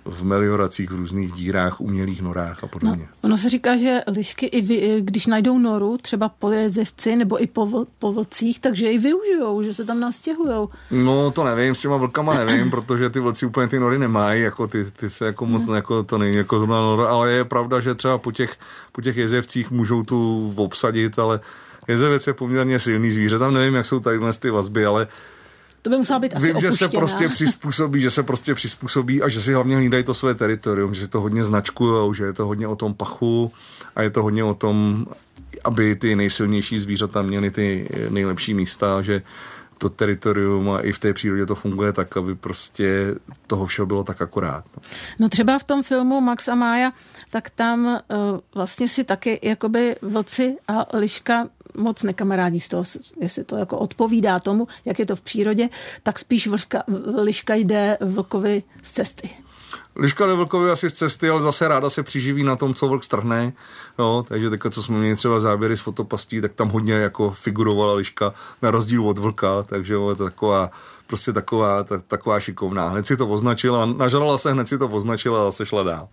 v 0.05 0.25
melioracích, 0.25 0.91
v 0.91 0.97
různých 0.97 1.33
dírách, 1.33 1.81
umělých 1.81 2.23
norách 2.23 2.65
a 2.65 2.67
podobně. 2.67 3.09
No, 3.13 3.19
ono 3.23 3.39
se 3.39 3.49
říká, 3.49 3.77
že 3.77 4.01
lišky, 4.17 4.47
i 4.47 4.61
vy, 4.61 5.01
když 5.01 5.27
najdou 5.27 5.59
noru, 5.59 5.99
třeba 5.99 6.29
po 6.29 6.51
jezevci 6.51 7.17
nebo 7.17 7.43
i 7.43 7.47
po, 7.47 7.87
po 7.99 8.13
vlcích, 8.13 8.61
takže 8.61 8.91
ji 8.91 8.99
využijou, 8.99 9.63
že 9.63 9.75
se 9.75 9.85
tam 9.85 10.01
nastěhujou. 10.01 10.69
No 10.91 11.31
to 11.31 11.45
nevím, 11.45 11.75
s 11.75 11.81
těma 11.81 11.97
vlkama 11.97 12.45
nevím, 12.45 12.71
protože 12.71 13.11
ty 13.11 13.21
vlci 13.21 13.47
úplně 13.47 13.69
ty 13.69 13.79
nory 13.79 13.99
nemají, 13.99 14.43
jako 14.43 14.69
ty, 14.69 14.85
ty 14.85 15.11
se 15.11 15.27
jako 15.27 15.47
moc, 15.47 15.67
ne. 15.67 15.77
jako 15.77 16.03
to 16.03 16.19
není 16.19 16.37
jako 16.37 16.59
zrovna 16.59 16.81
nora, 16.81 17.09
ale 17.09 17.33
je 17.33 17.45
pravda, 17.45 17.81
že 17.81 17.95
třeba 17.95 18.19
po 18.19 18.33
těch, 18.33 18.57
po 18.93 19.01
těch 19.01 19.17
jezevcích 19.17 19.71
můžou 19.71 20.03
tu 20.03 20.53
obsadit, 20.57 21.19
ale 21.19 21.41
jezevec 21.89 22.27
je 22.27 22.35
poměrně 22.35 22.79
silný 22.79 23.11
zvíře, 23.11 23.39
tam 23.39 23.55
nevím, 23.55 23.75
jak 23.75 23.87
jsou 23.87 24.01
tady 24.01 24.19
ty 24.41 24.51
vazby, 24.51 24.87
ale 24.87 25.09
to 25.83 25.91
by 25.91 25.97
musela 25.97 26.19
být 26.19 26.37
asi 26.37 26.47
Vím, 26.47 26.57
opuštěná. 26.57 26.71
že 26.71 26.77
se 26.79 26.89
prostě 26.89 27.29
přizpůsobí, 27.29 28.01
že 28.01 28.11
se 28.11 28.23
prostě 28.23 28.55
přizpůsobí 28.55 29.23
a 29.23 29.29
že 29.29 29.41
si 29.41 29.53
hlavně 29.53 29.77
hlídají 29.77 30.05
to 30.05 30.15
své 30.15 30.35
teritorium, 30.35 30.95
že 30.95 31.01
si 31.01 31.09
to 31.09 31.21
hodně 31.21 31.45
značkujou, 31.45 32.15
že 32.15 32.25
je 32.25 32.33
to 32.33 32.47
hodně 32.47 32.69
o 32.69 32.77
tom 32.77 32.95
pachu 32.95 33.53
a 33.97 34.03
je 34.03 34.11
to 34.11 34.23
hodně 34.23 34.45
o 34.45 34.55
tom, 34.55 35.07
aby 35.65 35.97
ty 35.97 36.17
nejsilnější 36.17 36.79
zvířata 36.79 37.23
měly 37.23 37.51
ty 37.51 37.89
nejlepší 38.11 38.55
místa, 38.55 39.03
že 39.03 39.23
to 39.83 39.89
teritorium 39.89 40.71
a 40.71 40.81
i 40.81 40.93
v 40.93 40.99
té 40.99 41.13
přírodě 41.13 41.47
to 41.47 41.55
funguje 41.55 41.93
tak, 41.93 42.17
aby 42.17 42.35
prostě 42.35 43.15
toho 43.47 43.67
všeho 43.67 43.87
bylo 43.87 44.05
tak 44.05 44.23
akorát. 44.23 44.65
No 45.19 45.29
třeba 45.29 45.59
v 45.59 45.65
tom 45.65 45.83
filmu 45.83 46.21
Max 46.21 46.49
a 46.49 46.55
Mája, 46.55 46.93
tak 47.31 47.51
tam 47.51 47.87
uh, 47.87 48.39
vlastně 48.55 48.89
si 48.89 49.05
taky 49.05 49.41
jakoby 49.43 49.97
vlci 50.03 50.57
a 50.69 50.97
liška 50.97 51.49
moc 51.77 52.03
nekamarádí 52.03 52.61
z 52.61 52.69
toho, 52.69 52.85
jestli 53.21 53.45
to 53.45 53.57
jako 53.57 53.79
odpovídá 53.79 54.41
tomu, 54.41 54.69
jak 54.85 54.99
je 54.99 55.07
to 55.07 55.17
v 55.17 55.21
přírodě, 55.23 55.69
tak 56.03 56.19
spíš 56.19 56.47
vlška, 56.47 56.83
liška 57.23 57.55
jde 57.55 57.99
vlkovi 58.01 58.63
z 58.83 58.91
cesty. 58.91 59.31
Liška 59.97 60.27
jde 60.27 60.35
vlkovi 60.35 60.71
asi 60.71 60.91
z 60.91 60.93
cesty, 60.93 61.29
ale 61.29 61.43
zase 61.43 61.69
ráda 61.69 61.91
se 61.91 62.03
přiživí 62.03 62.45
na 62.45 62.57
tom, 62.57 62.75
co 62.75 62.89
vlk 62.89 63.05
strhne. 63.05 63.53
Jo, 63.99 64.25
takže 64.29 64.51
teďka, 64.51 64.71
co 64.71 64.83
jsme 64.83 64.99
měli 64.99 65.17
třeba 65.17 65.41
záběry 65.41 65.77
z 65.77 65.81
fotopastí, 65.81 66.41
tak 66.41 66.53
tam 66.53 66.69
hodně 66.69 66.95
jako 66.95 67.31
figurovala 67.31 67.95
liška 67.95 68.35
na 68.63 68.71
rozdíl 68.71 69.09
od 69.09 69.19
vlka, 69.19 69.63
takže 69.63 69.95
jo, 69.95 70.11
je 70.11 70.17
to 70.17 70.25
taková 70.25 70.71
prostě 71.07 71.33
taková, 71.33 71.85
tak, 71.85 72.03
taková 72.07 72.41
šikovná. 72.41 72.89
Hned 72.89 73.07
si 73.07 73.17
to 73.17 73.29
označila, 73.29 73.87
nažrala 73.87 74.39
se, 74.39 74.53
hned 74.53 74.69
si 74.69 74.79
to 74.79 74.89
označila 74.89 75.49
a 75.49 75.53
se 75.53 75.67
šla 75.67 75.83
dál. 75.83 76.09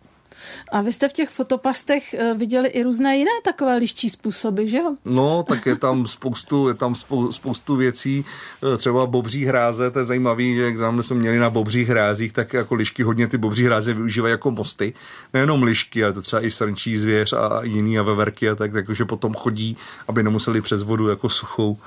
A 0.72 0.82
vy 0.82 0.94
jste 0.94 1.10
v 1.10 1.14
těch 1.14 1.30
fotopastech 1.30 2.14
eh, 2.14 2.34
viděli 2.34 2.70
i 2.70 2.84
různé 2.84 3.18
jiné 3.18 3.32
takové 3.44 3.78
liščí 3.78 4.10
způsoby, 4.10 4.66
že 4.66 4.78
jo? 4.78 4.96
No, 5.06 5.44
tak 5.44 5.66
je 5.66 5.76
tam 5.76 6.08
spoustu, 6.08 6.68
je 6.68 6.74
tam 6.74 6.96
spou, 6.96 7.32
spoustu 7.32 7.76
věcí, 7.76 8.26
eh, 8.74 8.78
třeba 8.78 9.06
bobří 9.06 9.46
hráze, 9.46 9.92
to 9.92 10.00
je 10.00 10.06
zajímavé, 10.06 10.44
že 10.44 10.78
tam 10.78 11.04
jsme 11.04 11.16
měli 11.16 11.40
na 11.40 11.50
bobřích 11.50 11.90
hrázích, 11.90 12.34
tak 12.34 12.54
jako 12.54 12.76
lišky 12.76 13.04
hodně 13.04 13.28
ty 13.28 13.38
bobří 13.38 13.64
hráze 13.64 13.94
využívají 13.94 14.32
jako 14.32 14.52
mosty. 14.52 14.94
Nejenom 15.34 15.64
lišky, 15.64 16.04
ale 16.04 16.14
to 16.14 16.22
třeba 16.22 16.46
i 16.46 16.52
srnčí 16.52 16.98
zvěř 16.98 17.34
a 17.34 17.64
jiný 17.64 18.00
a 18.00 18.04
veverky 18.04 18.50
a 18.50 18.56
tak, 18.56 18.72
takže 18.72 19.06
potom 19.06 19.34
chodí, 19.34 19.78
aby 20.08 20.24
nemuseli 20.24 20.62
přes 20.62 20.84
vodu 20.84 21.08
jako 21.08 21.30
suchou 21.30 21.78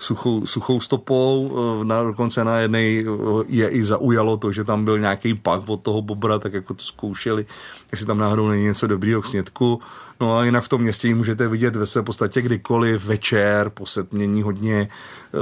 suchou, 0.00 0.46
suchou 0.46 0.80
stopou. 0.80 1.52
Eh, 1.80 1.84
na, 1.84 2.02
dokonce 2.02 2.44
na 2.44 2.58
jedné 2.58 2.82
je 3.48 3.68
i 3.68 3.84
zaujalo 3.84 4.36
to, 4.36 4.52
že 4.52 4.64
tam 4.64 4.84
byl 4.84 4.98
nějaký 4.98 5.34
pak 5.34 5.68
od 5.68 5.80
toho 5.80 6.02
bobra, 6.02 6.38
tak 6.38 6.52
jako 6.52 6.74
to 6.74 6.84
zkoušeli, 6.84 7.46
jestli 7.90 8.06
tam 8.06 8.18
náhodou 8.18 8.48
není 8.48 8.64
něco 8.64 8.86
dobrýho 8.86 9.22
k 9.22 9.26
snědku. 9.26 9.80
No 10.20 10.38
a 10.38 10.44
jinak 10.44 10.64
v 10.64 10.68
tom 10.68 10.80
městě 10.80 11.08
ji 11.08 11.14
můžete 11.14 11.48
vidět 11.48 11.76
ve 11.76 11.86
své 11.86 12.02
podstatě 12.02 12.42
kdykoliv, 12.42 13.04
večer, 13.04 13.70
po 13.70 13.86
setmění 13.86 14.42
hodně 14.42 14.80
eh, 14.80 15.38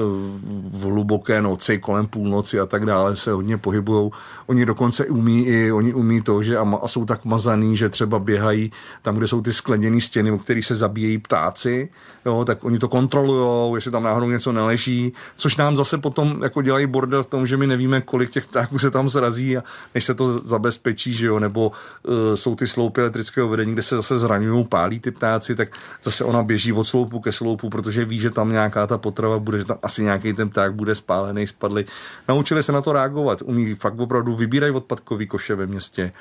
v 0.70 0.82
hluboké 0.82 1.42
noci, 1.42 1.78
kolem 1.78 2.06
půlnoci 2.06 2.60
a 2.60 2.66
tak 2.66 2.86
dále 2.86 3.16
se 3.16 3.32
hodně 3.32 3.58
pohybují. 3.58 4.10
Oni 4.46 4.66
dokonce 4.66 5.06
umí 5.06 5.46
i, 5.46 5.72
oni 5.72 5.94
umí 5.94 6.22
to, 6.22 6.42
že 6.42 6.56
a, 6.56 6.78
a 6.82 6.88
jsou 6.88 7.04
tak 7.04 7.24
mazaný, 7.24 7.76
že 7.76 7.88
třeba 7.88 8.18
běhají 8.18 8.72
tam, 9.02 9.16
kde 9.16 9.26
jsou 9.28 9.42
ty 9.42 9.52
skleněné 9.52 10.00
stěny, 10.00 10.30
o 10.30 10.38
kterých 10.38 10.66
se 10.66 10.74
zabíjejí 10.74 11.18
ptáci, 11.18 11.88
jo, 12.26 12.44
tak 12.44 12.64
oni 12.64 12.78
to 12.78 12.88
kontrolují, 12.88 13.74
jestli 13.74 13.90
tam 13.90 14.02
náhodou 14.02 14.28
něco 14.28 14.52
neleží, 14.52 15.12
což 15.36 15.56
nám 15.56 15.76
zase 15.76 15.98
potom 15.98 16.42
jako 16.42 16.62
dělají 16.62 16.86
bordel 16.86 17.22
v 17.22 17.26
tom, 17.26 17.46
že 17.46 17.56
my 17.56 17.66
nevíme, 17.66 18.00
kolik 18.00 18.30
těch 18.30 18.46
ptáků 18.46 18.78
se 18.78 18.90
tam 18.90 19.08
zrazí 19.08 19.56
a 19.56 19.62
než 19.94 20.04
se 20.04 20.14
to 20.14 20.38
zabezpečí, 20.38 21.14
že 21.14 21.26
jo, 21.26 21.38
nebo 21.38 21.68
uh, 21.68 22.14
jsou 22.34 22.56
ty 22.56 22.66
sloupy 22.66 23.00
elektrického 23.00 23.48
vedení, 23.48 23.72
kde 23.72 23.82
se 23.82 23.96
zase 23.96 24.18
zraňují 24.18 24.67
pálí 24.68 25.00
ty 25.00 25.11
ptáci, 25.11 25.54
tak 25.54 25.68
zase 26.02 26.24
ona 26.24 26.42
běží 26.42 26.72
od 26.72 26.85
sloupu 26.85 27.20
ke 27.20 27.33
sloupu, 27.33 27.70
protože 27.70 28.04
ví, 28.04 28.18
že 28.18 28.31
tam 28.31 28.52
nějaká 28.52 28.87
ta 28.87 28.98
potrava 28.98 29.38
bude, 29.38 29.59
že 29.59 29.64
tam 29.64 29.78
asi 29.83 30.02
nějaký 30.02 30.33
ten 30.33 30.50
pták 30.50 30.74
bude 30.74 30.94
spálený, 30.94 31.46
spadly. 31.46 31.85
Naučili 32.28 32.62
se 32.62 32.72
na 32.72 32.81
to 32.81 32.92
reagovat, 32.92 33.42
umí 33.42 33.74
fakt 33.74 33.98
opravdu 33.98 34.37
vybírají 34.37 34.72
odpadkový 34.72 35.26
koše 35.26 35.54
ve 35.54 35.66
městě 35.66 36.12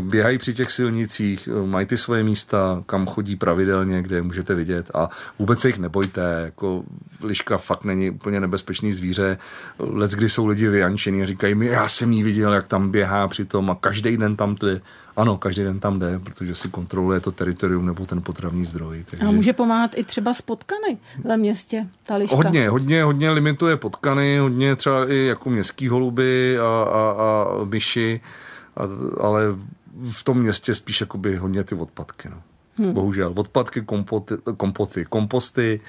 běhají 0.00 0.38
při 0.38 0.54
těch 0.54 0.70
silnicích, 0.70 1.48
mají 1.64 1.86
ty 1.86 1.98
svoje 1.98 2.24
místa, 2.24 2.82
kam 2.86 3.06
chodí 3.06 3.36
pravidelně, 3.36 4.02
kde 4.02 4.16
je 4.16 4.22
můžete 4.22 4.54
vidět 4.54 4.90
a 4.94 5.08
vůbec 5.38 5.60
se 5.60 5.68
jich 5.68 5.78
nebojte, 5.78 6.42
jako 6.44 6.82
liška 7.22 7.58
fakt 7.58 7.84
není 7.84 8.10
úplně 8.10 8.40
nebezpečný 8.40 8.92
zvíře. 8.92 9.38
Lec, 9.78 10.14
kdy 10.14 10.30
jsou 10.30 10.46
lidi 10.46 10.68
vyjančení 10.68 11.22
a 11.22 11.26
říkají 11.26 11.54
mi, 11.54 11.66
já 11.66 11.88
jsem 11.88 12.12
jí 12.12 12.22
viděl, 12.22 12.52
jak 12.52 12.68
tam 12.68 12.90
běhá 12.90 13.28
přitom 13.28 13.70
a 13.70 13.74
každý 13.74 14.16
den 14.16 14.36
tam 14.36 14.54
jde. 14.54 14.80
Ano, 15.16 15.38
každý 15.38 15.62
den 15.62 15.80
tam 15.80 15.98
jde, 15.98 16.18
protože 16.18 16.54
si 16.54 16.68
kontroluje 16.68 17.20
to 17.20 17.32
teritorium 17.32 17.86
nebo 17.86 18.06
ten 18.06 18.22
potravní 18.22 18.66
zdroj. 18.66 19.04
Takže... 19.10 19.26
A 19.26 19.30
může 19.30 19.52
pomáhat 19.52 19.98
i 19.98 20.04
třeba 20.04 20.34
s 20.34 20.42
potkany 20.42 20.98
ve 21.24 21.36
městě, 21.36 21.86
ta 22.06 22.16
liška. 22.16 22.36
Hodně, 22.36 22.68
hodně, 22.68 23.02
hodně 23.02 23.30
limituje 23.30 23.76
potkany, 23.76 24.38
hodně 24.38 24.76
třeba 24.76 25.10
i 25.10 25.16
jako 25.16 25.50
městský 25.50 25.88
holuby 25.88 26.58
a, 26.58 26.82
a, 26.82 27.16
a 27.18 27.64
myši 27.64 28.20
a, 28.76 28.82
ale 29.20 29.42
v 30.12 30.24
tom 30.24 30.38
městě 30.38 30.74
spíš 30.74 31.00
jakoby 31.00 31.36
hodně 31.36 31.64
ty 31.64 31.74
odpadky. 31.74 32.28
No. 32.28 32.42
Hmm. 32.76 32.92
Bohužel. 32.92 33.32
Odpadky, 33.36 33.82
kompoty, 33.82 34.34
kompoty, 34.56 35.04
komposty 35.04 35.80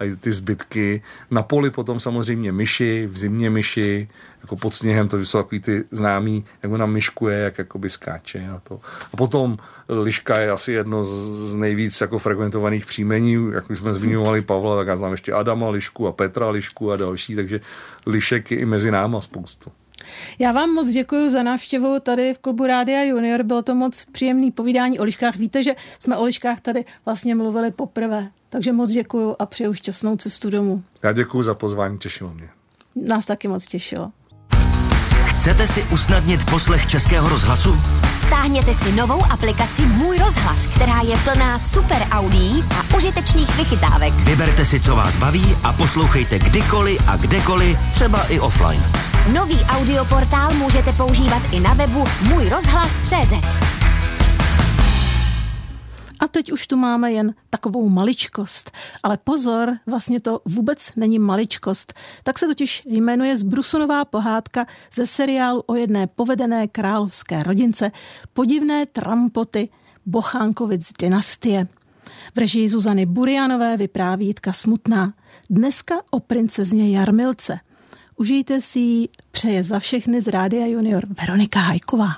a 0.00 0.16
ty 0.20 0.32
zbytky. 0.32 1.02
Na 1.30 1.42
poli 1.42 1.70
potom 1.70 2.00
samozřejmě 2.00 2.52
myši, 2.52 3.08
v 3.12 3.18
zimě 3.18 3.50
myši, 3.50 4.08
jako 4.40 4.56
pod 4.56 4.74
sněhem, 4.74 5.08
to 5.08 5.18
jsou 5.18 5.38
takový 5.38 5.60
ty 5.60 5.84
známý, 5.90 6.44
jak 6.62 6.72
ona 6.72 6.86
myškuje, 6.86 7.38
jak 7.38 7.58
jakoby 7.58 7.90
skáče 7.90 8.48
a 8.48 8.60
to. 8.60 8.80
A 9.12 9.16
potom 9.16 9.56
liška 9.88 10.40
je 10.40 10.50
asi 10.50 10.72
jedno 10.72 11.04
z 11.04 11.56
nejvíc 11.56 12.00
jako 12.00 12.18
frekventovaných 12.18 12.86
příjmení, 12.86 13.50
jak 13.52 13.76
jsme 13.76 13.94
zmiňovali 13.94 14.42
Pavla, 14.42 14.76
tak 14.76 14.86
já 14.86 14.96
znám 14.96 15.12
ještě 15.12 15.32
Adama 15.32 15.68
Lišku 15.68 16.08
a 16.08 16.12
Petra 16.12 16.50
Lišku 16.50 16.92
a 16.92 16.96
další, 16.96 17.34
takže 17.34 17.60
lišek 18.06 18.50
je 18.50 18.58
i 18.58 18.64
mezi 18.64 18.90
náma 18.90 19.20
spoustu. 19.20 19.72
Já 20.38 20.52
vám 20.52 20.70
moc 20.70 20.88
děkuji 20.88 21.30
za 21.30 21.42
návštěvu 21.42 22.00
tady 22.00 22.34
v 22.34 22.38
klubu 22.38 22.66
Rádia 22.66 23.02
Junior. 23.02 23.42
Bylo 23.42 23.62
to 23.62 23.74
moc 23.74 24.04
příjemný 24.12 24.50
povídání 24.50 24.98
o 24.98 25.04
liškách. 25.04 25.36
Víte, 25.36 25.62
že 25.62 25.74
jsme 25.98 26.16
o 26.16 26.24
liškách 26.24 26.60
tady 26.60 26.84
vlastně 27.04 27.34
mluvili 27.34 27.70
poprvé. 27.70 28.30
Takže 28.48 28.72
moc 28.72 28.90
děkuji 28.90 29.36
a 29.38 29.46
přeju 29.46 29.74
šťastnou 29.74 30.16
cestu 30.16 30.50
domů. 30.50 30.82
Já 31.02 31.12
děkuji 31.12 31.42
za 31.42 31.54
pozvání, 31.54 31.98
těšilo 31.98 32.34
mě. 32.34 32.48
Nás 32.96 33.26
taky 33.26 33.48
moc 33.48 33.66
těšilo. 33.66 34.12
Chcete 35.24 35.66
si 35.66 35.82
usnadnit 35.82 36.50
poslech 36.50 36.86
Českého 36.86 37.28
rozhlasu? 37.28 37.74
Stáhněte 38.26 38.74
si 38.74 38.92
novou 38.92 39.22
aplikaci 39.30 39.82
Můj 39.82 40.18
rozhlas, 40.18 40.66
která 40.66 41.00
je 41.00 41.16
plná 41.24 41.58
super 41.58 42.02
audií 42.10 42.62
a 42.78 42.96
užitečných 42.96 43.56
vychytávek. 43.56 44.12
Vyberte 44.12 44.64
si, 44.64 44.80
co 44.80 44.96
vás 44.96 45.16
baví 45.16 45.44
a 45.64 45.72
poslouchejte 45.72 46.38
kdykoliv 46.38 47.08
a 47.08 47.16
kdekoliv, 47.16 47.76
třeba 47.94 48.24
i 48.28 48.40
offline. 48.40 49.13
Nový 49.32 49.56
audioportál 49.68 50.54
můžete 50.54 50.92
používat 50.92 51.42
i 51.52 51.60
na 51.60 51.74
webu 51.74 52.04
Můj 52.28 52.48
rozhlas.cz. 52.48 53.32
A 56.20 56.28
teď 56.28 56.52
už 56.52 56.66
tu 56.66 56.76
máme 56.76 57.12
jen 57.12 57.34
takovou 57.50 57.88
maličkost. 57.88 58.70
Ale 59.02 59.18
pozor, 59.24 59.76
vlastně 59.86 60.20
to 60.20 60.40
vůbec 60.44 60.90
není 60.96 61.18
maličkost. 61.18 61.94
Tak 62.22 62.38
se 62.38 62.46
totiž 62.46 62.82
jmenuje 62.86 63.38
Zbrusunová 63.38 64.04
pohádka 64.04 64.66
ze 64.94 65.06
seriálu 65.06 65.62
o 65.66 65.74
jedné 65.74 66.06
povedené 66.06 66.68
královské 66.68 67.42
rodince 67.42 67.92
Podivné 68.32 68.86
trampoty 68.86 69.68
Bochánkovic 70.06 70.92
dynastie. 70.98 71.66
V 72.34 72.38
režii 72.38 72.70
Zuzany 72.70 73.06
Burianové 73.06 73.76
vypráví 73.76 74.26
Jitka 74.26 74.52
Smutná. 74.52 75.14
Dneska 75.50 75.94
o 76.10 76.20
princezně 76.20 76.98
Jarmilce. 76.98 77.60
Užijte 78.16 78.60
si 78.60 78.78
ji, 78.78 79.08
přeje 79.30 79.62
za 79.62 79.78
všechny 79.78 80.20
z 80.20 80.28
Rádia 80.28 80.66
Junior 80.66 81.06
Veronika 81.20 81.60
Hajková. 81.60 82.10